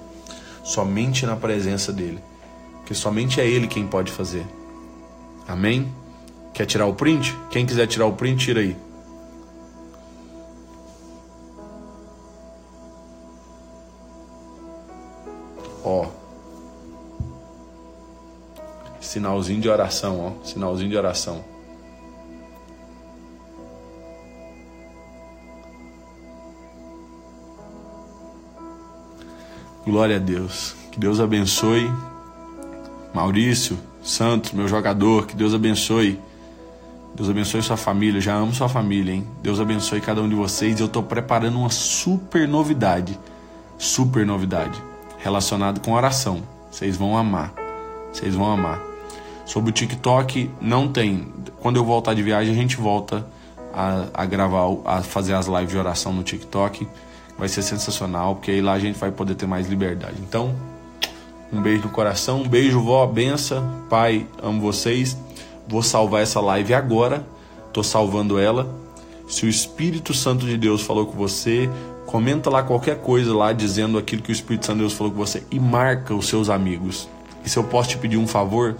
Somente 0.63 1.25
na 1.25 1.35
presença 1.35 1.91
dele. 1.91 2.19
Que 2.85 2.93
somente 2.93 3.39
é 3.39 3.47
ele 3.47 3.67
quem 3.67 3.87
pode 3.87 4.11
fazer. 4.11 4.45
Amém? 5.47 5.93
Quer 6.53 6.65
tirar 6.65 6.85
o 6.85 6.93
print? 6.93 7.35
Quem 7.49 7.65
quiser 7.65 7.87
tirar 7.87 8.05
o 8.05 8.13
print, 8.13 8.45
tira 8.45 8.59
aí. 8.59 8.75
Ó. 15.83 16.07
Sinalzinho 18.99 19.61
de 19.61 19.69
oração, 19.69 20.19
ó. 20.19 20.45
Sinalzinho 20.45 20.89
de 20.89 20.97
oração. 20.97 21.43
Glória 29.85 30.15
a 30.15 30.19
Deus. 30.19 30.75
Que 30.91 30.99
Deus 30.99 31.19
abençoe. 31.19 31.91
Maurício, 33.13 33.77
Santos, 34.01 34.51
meu 34.51 34.67
jogador, 34.67 35.27
que 35.27 35.35
Deus 35.35 35.53
abençoe. 35.53 36.19
Deus 37.13 37.29
abençoe 37.29 37.61
sua 37.61 37.77
família. 37.77 38.17
Eu 38.17 38.21
já 38.21 38.33
amo 38.35 38.53
sua 38.53 38.69
família, 38.69 39.13
hein? 39.13 39.27
Deus 39.41 39.59
abençoe 39.59 40.01
cada 40.01 40.21
um 40.21 40.29
de 40.29 40.35
vocês. 40.35 40.79
Eu 40.79 40.87
estou 40.87 41.03
preparando 41.03 41.59
uma 41.59 41.69
super 41.69 42.47
novidade. 42.47 43.19
Super 43.77 44.25
novidade. 44.25 44.81
Relacionado 45.23 45.79
com 45.79 45.93
oração. 45.93 46.43
Vocês 46.69 46.97
vão 46.97 47.17
amar. 47.17 47.53
Vocês 48.11 48.35
vão 48.35 48.51
amar. 48.51 48.79
Sobre 49.45 49.69
o 49.69 49.73
TikTok, 49.73 50.49
não 50.61 50.87
tem. 50.87 51.27
Quando 51.59 51.77
eu 51.77 51.85
voltar 51.85 52.13
de 52.13 52.21
viagem, 52.21 52.53
a 52.53 52.55
gente 52.55 52.77
volta 52.77 53.25
a, 53.73 54.05
a 54.13 54.25
gravar, 54.25 54.67
a 54.85 55.01
fazer 55.01 55.33
as 55.33 55.47
lives 55.47 55.69
de 55.69 55.77
oração 55.77 56.13
no 56.13 56.23
TikTok 56.23 56.87
vai 57.37 57.47
ser 57.47 57.61
sensacional, 57.61 58.35
porque 58.35 58.51
aí 58.51 58.61
lá 58.61 58.73
a 58.73 58.79
gente 58.79 58.97
vai 58.97 59.11
poder 59.11 59.35
ter 59.35 59.47
mais 59.47 59.67
liberdade. 59.67 60.15
Então, 60.19 60.55
um 61.51 61.61
beijo 61.61 61.83
no 61.83 61.89
coração, 61.89 62.41
um 62.41 62.47
beijo, 62.47 62.81
vó, 62.81 63.05
benção, 63.05 63.83
pai, 63.89 64.27
amo 64.41 64.61
vocês. 64.61 65.17
Vou 65.67 65.81
salvar 65.81 66.21
essa 66.21 66.39
live 66.39 66.73
agora, 66.73 67.25
tô 67.71 67.83
salvando 67.83 68.39
ela. 68.39 68.69
Se 69.27 69.45
o 69.45 69.49
Espírito 69.49 70.13
Santo 70.13 70.45
de 70.45 70.57
Deus 70.57 70.81
falou 70.81 71.05
com 71.05 71.17
você, 71.17 71.69
comenta 72.13 72.47
lá 72.47 72.61
qualquer 72.61 72.99
coisa 72.99 73.35
lá 73.35 73.51
dizendo 73.53 73.97
aquilo 73.97 74.21
que 74.21 74.29
o 74.29 74.31
Espírito 74.31 74.67
Santo 74.67 74.75
de 74.75 74.81
Deus 74.81 74.93
falou 74.93 75.11
com 75.11 75.17
você 75.17 75.41
e 75.49 75.59
marca 75.59 76.13
os 76.13 76.27
seus 76.27 76.47
amigos. 76.47 77.09
E 77.43 77.49
se 77.49 77.57
eu 77.57 77.63
posso 77.63 77.89
te 77.89 77.97
pedir 77.97 78.17
um 78.17 78.27
favor, 78.27 78.75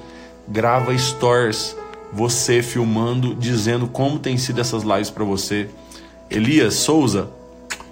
grava 0.48 0.96
stories 0.96 1.76
você 2.12 2.62
filmando 2.62 3.34
dizendo 3.34 3.88
como 3.88 4.20
tem 4.20 4.38
sido 4.38 4.62
essas 4.62 4.84
lives 4.84 5.10
para 5.10 5.24
você. 5.24 5.68
Elias 6.30 6.76
Souza, 6.76 7.28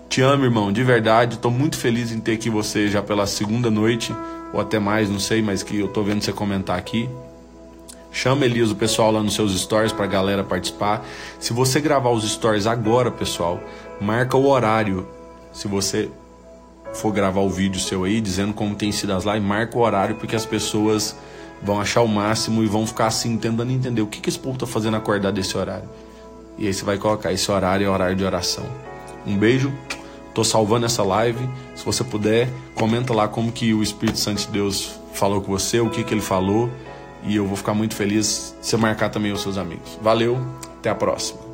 te 0.08 0.22
amo, 0.22 0.44
irmão, 0.44 0.72
de 0.72 0.84
verdade. 0.84 1.38
Estou 1.38 1.50
muito 1.50 1.76
feliz 1.76 2.12
em 2.12 2.20
ter 2.20 2.34
aqui 2.34 2.48
você 2.48 2.88
já 2.88 3.02
pela 3.02 3.26
segunda 3.26 3.72
noite, 3.72 4.16
ou 4.54 4.62
até 4.62 4.78
mais, 4.78 5.10
não 5.10 5.20
sei, 5.20 5.42
mas 5.42 5.64
que 5.64 5.80
eu 5.80 5.88
estou 5.88 6.04
vendo 6.04 6.22
você 6.22 6.32
comentar 6.32 6.78
aqui. 6.78 7.10
Chama 8.12 8.46
Elias, 8.46 8.70
o 8.70 8.76
pessoal 8.76 9.12
lá 9.12 9.24
nos 9.24 9.34
seus 9.34 9.60
stories 9.60 9.92
para 9.92 10.06
a 10.06 10.08
galera 10.08 10.44
participar. 10.44 11.04
Se 11.40 11.52
você 11.52 11.82
gravar 11.82 12.12
os 12.12 12.30
stories 12.30 12.68
agora, 12.68 13.10
pessoal, 13.10 13.60
marca 14.00 14.38
o 14.38 14.48
horário. 14.48 15.08
Se 15.52 15.68
você 15.68 16.10
for 16.94 17.12
gravar 17.12 17.42
o 17.42 17.50
vídeo 17.50 17.80
seu 17.80 18.04
aí, 18.04 18.20
dizendo 18.20 18.54
como 18.54 18.76
tem 18.76 18.92
sido 18.92 19.14
as 19.14 19.24
lives, 19.24 19.44
marca 19.44 19.78
o 19.78 19.82
horário, 19.82 20.16
porque 20.16 20.36
as 20.36 20.46
pessoas 20.46 21.16
vão 21.62 21.80
achar 21.80 22.02
o 22.02 22.08
máximo 22.08 22.64
e 22.64 22.68
vão 22.68 22.86
ficar 22.86 23.08
assim, 23.08 23.38
tentando 23.38 23.72
entender 23.72 24.02
o 24.02 24.08
que, 24.08 24.20
que 24.20 24.30
esse 24.30 24.40
povo 24.40 24.56
está 24.56 24.68
fazendo 24.68 24.98
acordar 24.98 25.32
desse 25.32 25.58
horário. 25.58 25.88
E 26.58 26.68
aí 26.68 26.74
você 26.74 26.84
vai 26.84 26.98
colocar 26.98 27.32
esse 27.32 27.50
horário 27.52 27.86
é 27.86 27.90
horário 27.90 28.16
de 28.16 28.24
oração. 28.24 28.66
Um 29.26 29.38
beijo, 29.38 29.72
Tô 30.34 30.44
salvando 30.44 30.86
essa 30.86 31.04
live. 31.04 31.50
Se 31.76 31.84
você 31.84 32.04
puder, 32.04 32.48
comenta 32.76 33.14
lá 33.14 33.28
como 33.28 33.52
que 33.52 33.74
o 33.74 33.84
Espírito 33.84 34.18
Santo 34.18 34.46
de 34.46 34.48
Deus 34.48 35.00
falou 35.14 35.42
com 35.42 35.52
você, 35.52 35.80
o 35.80 35.90
que 35.90 36.04
que 36.04 36.14
ele 36.14 36.22
falou, 36.22 36.70
e 37.24 37.36
eu 37.36 37.46
vou 37.46 37.58
ficar 37.58 37.74
muito 37.74 37.96
feliz 37.96 38.56
se 38.62 38.78
marcar 38.78 39.10
também 39.10 39.32
os 39.32 39.42
seus 39.42 39.58
amigos. 39.58 40.00
Valeu, 40.02 40.40
até 40.80 40.90
a 40.90 40.96
próxima. 40.96 41.51